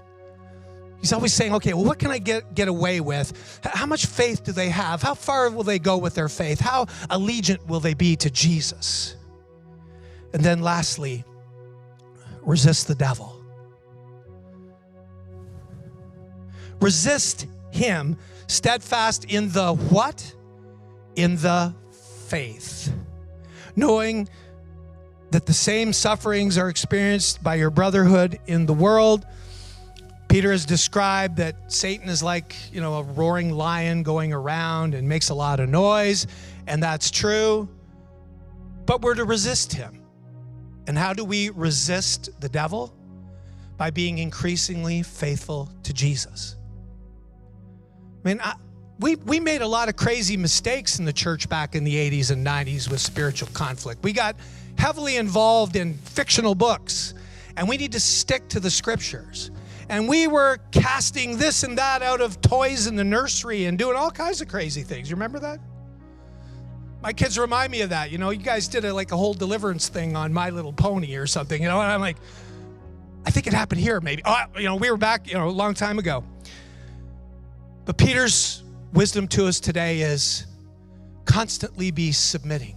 He's 1.01 1.13
always 1.13 1.33
saying, 1.33 1.55
okay, 1.55 1.73
well, 1.73 1.85
what 1.85 1.99
can 2.01 2.11
I 2.11 2.19
get, 2.19 2.55
get 2.55 2.67
away 2.67 3.01
with? 3.01 3.61
How 3.63 3.87
much 3.87 4.07
faith 4.07 4.43
do 4.45 4.53
they 4.53 4.69
have? 4.69 5.01
How 5.01 5.15
far 5.15 5.49
will 5.51 5.63
they 5.63 5.79
go 5.79 5.97
with 5.97 6.15
their 6.15 6.29
faith? 6.29 6.61
How 6.61 6.87
allegiant 7.09 7.65
will 7.69 7.81
they 7.81 7.95
be 7.95 8.17
to 8.17 8.29
Jesus? 8.29 9.17
And 10.35 10.43
then 10.43 10.61
lastly, 10.61 11.25
resist 12.43 12.89
the 12.89 12.95
devil. 12.97 13.37
Resist 16.81 17.47
him 17.71 18.17
steadfast 18.51 19.25
in 19.27 19.51
the 19.51 19.75
what? 19.75 20.35
In 21.17 21.37
the 21.37 21.75
faith. 22.27 22.93
Knowing 23.77 24.29
that 25.31 25.47
the 25.47 25.53
same 25.53 25.93
sufferings 25.93 26.59
are 26.59 26.69
experienced 26.69 27.43
by 27.43 27.55
your 27.55 27.71
brotherhood 27.71 28.39
in 28.47 28.67
the 28.67 28.73
world. 28.73 29.25
Peter 30.29 30.53
has 30.53 30.65
described 30.65 31.37
that 31.37 31.73
Satan 31.73 32.09
is 32.09 32.23
like, 32.23 32.55
you 32.73 32.81
know, 32.81 32.95
a 32.95 33.03
roaring 33.03 33.51
lion 33.51 34.03
going 34.03 34.33
around 34.33 34.95
and 34.95 35.09
makes 35.09 35.31
a 35.31 35.35
lot 35.35 35.61
of 35.61 35.69
noise, 35.69 36.27
and 36.67 36.83
that's 36.83 37.11
true. 37.11 37.69
But 38.87 39.03
we're 39.03 39.15
to 39.15 39.25
resist 39.25 39.73
him. 39.73 40.03
And 40.87 40.99
how 40.99 41.13
do 41.13 41.25
we 41.25 41.51
resist 41.51 42.31
the 42.41 42.49
devil? 42.49 42.95
By 43.77 43.91
being 43.91 44.19
increasingly 44.19 45.03
faithful 45.03 45.71
to 45.85 45.93
Jesus. 45.93 46.57
I 48.25 48.29
mean, 48.29 48.41
I, 48.43 48.55
we, 48.99 49.17
we 49.17 49.41
made 49.41 49.63
a 49.63 49.67
lot 49.67 49.89
of 49.89 49.97
crazy 49.97 50.37
mistakes 50.37 50.99
in 50.99 51.05
the 51.05 51.13
church 51.13 51.49
back 51.49 51.75
in 51.75 51.85
the 51.85 51.95
80s 51.95 52.31
and 52.31 52.47
90s 52.47 52.91
with 52.91 53.01
spiritual 53.01 53.49
conflict. 53.55 54.03
We 54.03 54.13
got 54.13 54.37
heavily 54.77 55.17
involved 55.17 55.77
in 55.77 55.95
fictional 55.95 56.55
books, 56.55 57.15
and 57.57 57.69
we 57.69 57.79
need 57.79 57.93
to 57.93 58.01
stick 58.01 58.49
to 58.51 58.61
the 58.61 58.71
scriptures. 58.71 59.51
And 59.89 60.07
we 60.09 60.29
were 60.29 60.59
casting 60.71 61.39
this 61.39 61.63
and 61.63 61.79
that 61.79 62.03
out 62.03 62.21
of 62.21 62.41
toys 62.41 62.87
in 62.87 62.95
the 62.95 63.05
nursery 63.05 63.65
and 63.65 63.79
doing 63.79 63.97
all 63.97 64.11
kinds 64.11 64.41
of 64.41 64.49
crazy 64.49 64.83
things. 64.83 65.09
You 65.09 65.17
remember 65.17 65.41
that? 65.41 65.59
My 67.03 67.15
kids 67.15 67.39
remind 67.39 67.73
me 67.73 67.81
of 67.81 67.91
that. 67.91 68.11
You 68.11 68.19
know, 68.19 68.31
you 68.31 68.43
guys 68.43 68.69
did 68.69 68.85
a, 68.85 68.93
like 68.93 69.11
a 69.13 69.17
whole 69.17 69.33
deliverance 69.33 69.89
thing 69.89 70.15
on 70.15 70.33
My 70.33 70.51
Little 70.51 70.73
Pony 70.73 71.17
or 71.17 71.27
something, 71.27 71.61
you 71.61 71.69
know, 71.69 71.81
and 71.81 71.91
I'm 71.91 72.01
like, 72.01 72.19
I 73.25 73.31
think 73.31 73.47
it 73.47 73.53
happened 73.53 73.81
here 73.81 74.01
maybe. 74.01 74.23
Oh, 74.25 74.43
you 74.57 74.65
know, 74.65 74.77
we 74.77 74.91
were 74.91 74.97
back, 74.97 75.27
you 75.27 75.35
know, 75.35 75.49
a 75.49 75.51
long 75.51 75.75
time 75.75 75.99
ago. 75.99 76.23
But 77.85 77.99
Peter's 77.99 78.63
wisdom 78.93 79.29
to 79.29 79.47
us 79.47 79.61
today 79.61 80.01
is 80.01 80.47
constantly 81.25 81.91
be 81.91 82.13
submitting. 82.13 82.77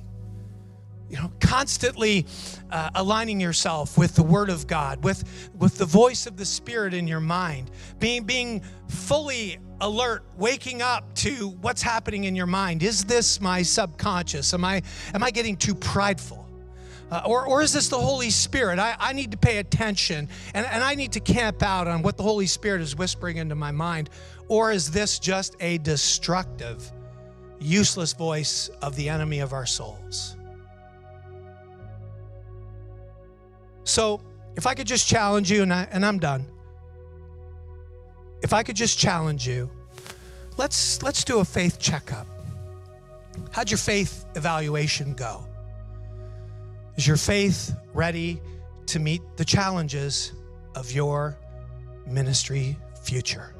You 1.10 1.18
know, 1.18 1.32
constantly 1.40 2.26
uh, 2.72 2.90
aligning 2.96 3.40
yourself 3.40 3.98
with 3.98 4.16
the 4.16 4.24
Word 4.24 4.50
of 4.50 4.66
God, 4.66 5.04
with, 5.04 5.52
with 5.56 5.78
the 5.78 5.86
voice 5.86 6.26
of 6.26 6.38
the 6.38 6.46
Spirit 6.46 6.94
in 6.94 7.08
your 7.08 7.20
mind, 7.20 7.70
being, 8.00 8.24
being 8.24 8.64
fully 8.88 9.60
alert, 9.80 10.24
waking 10.38 10.82
up 10.82 11.14
to 11.16 11.50
what's 11.62 11.84
happening 11.84 12.24
in 12.24 12.36
your 12.36 12.48
mind. 12.48 12.82
Is 12.82 13.04
this 13.04 13.40
my 13.40 13.62
subconscious? 13.62 14.54
Am 14.54 14.66
I, 14.66 14.82
am 15.14 15.24
I 15.24 15.30
getting 15.30 15.56
too 15.56 15.76
prideful? 15.76 16.43
Uh, 17.14 17.22
or, 17.28 17.46
or 17.46 17.62
is 17.62 17.72
this 17.72 17.90
the 17.90 18.00
Holy 18.00 18.32
Spirit? 18.32 18.80
I, 18.80 18.96
I 19.00 19.14
need 19.14 19.30
to 19.30 19.38
pay 19.38 19.60
attention 19.60 20.28
and, 20.56 20.66
and 20.66 20.84
I 20.84 20.96
need 20.96 21.12
to 21.12 21.20
camp 21.20 21.62
out 21.62 21.88
on 21.88 22.02
what 22.02 22.18
the 22.18 22.24
Holy 22.24 22.48
Spirit 22.48 22.82
is 22.82 22.96
whispering 22.96 23.38
into 23.38 23.54
my 23.54 23.70
mind. 23.72 24.10
Or 24.48 24.72
is 24.72 24.90
this 24.90 25.20
just 25.20 25.56
a 25.60 25.78
destructive, 25.78 26.92
useless 27.60 28.14
voice 28.14 28.72
of 28.82 28.96
the 28.96 29.10
enemy 29.10 29.42
of 29.42 29.54
our 29.54 29.68
souls? 29.68 30.36
So, 33.84 34.20
if 34.56 34.66
I 34.66 34.74
could 34.74 34.88
just 34.88 35.08
challenge 35.08 35.52
you, 35.52 35.62
and, 35.62 35.72
I, 35.72 35.88
and 35.92 36.04
I'm 36.04 36.18
done. 36.18 36.48
If 38.42 38.54
I 38.54 38.64
could 38.64 38.76
just 38.76 38.98
challenge 38.98 39.48
you, 39.48 39.70
let's 40.58 41.04
let's 41.04 41.24
do 41.24 41.40
a 41.40 41.46
faith 41.46 41.78
checkup. 41.78 42.26
How'd 43.52 43.70
your 43.70 43.78
faith 43.78 44.26
evaluation 44.36 45.14
go? 45.14 45.46
Is 46.96 47.08
your 47.08 47.18
faith 47.18 47.76
ready 47.94 48.40
to 48.86 49.00
meet 49.00 49.22
the 49.36 49.46
challenges 49.46 50.34
of 50.76 50.92
your 50.92 51.36
ministry 52.06 52.78
future? 53.02 53.56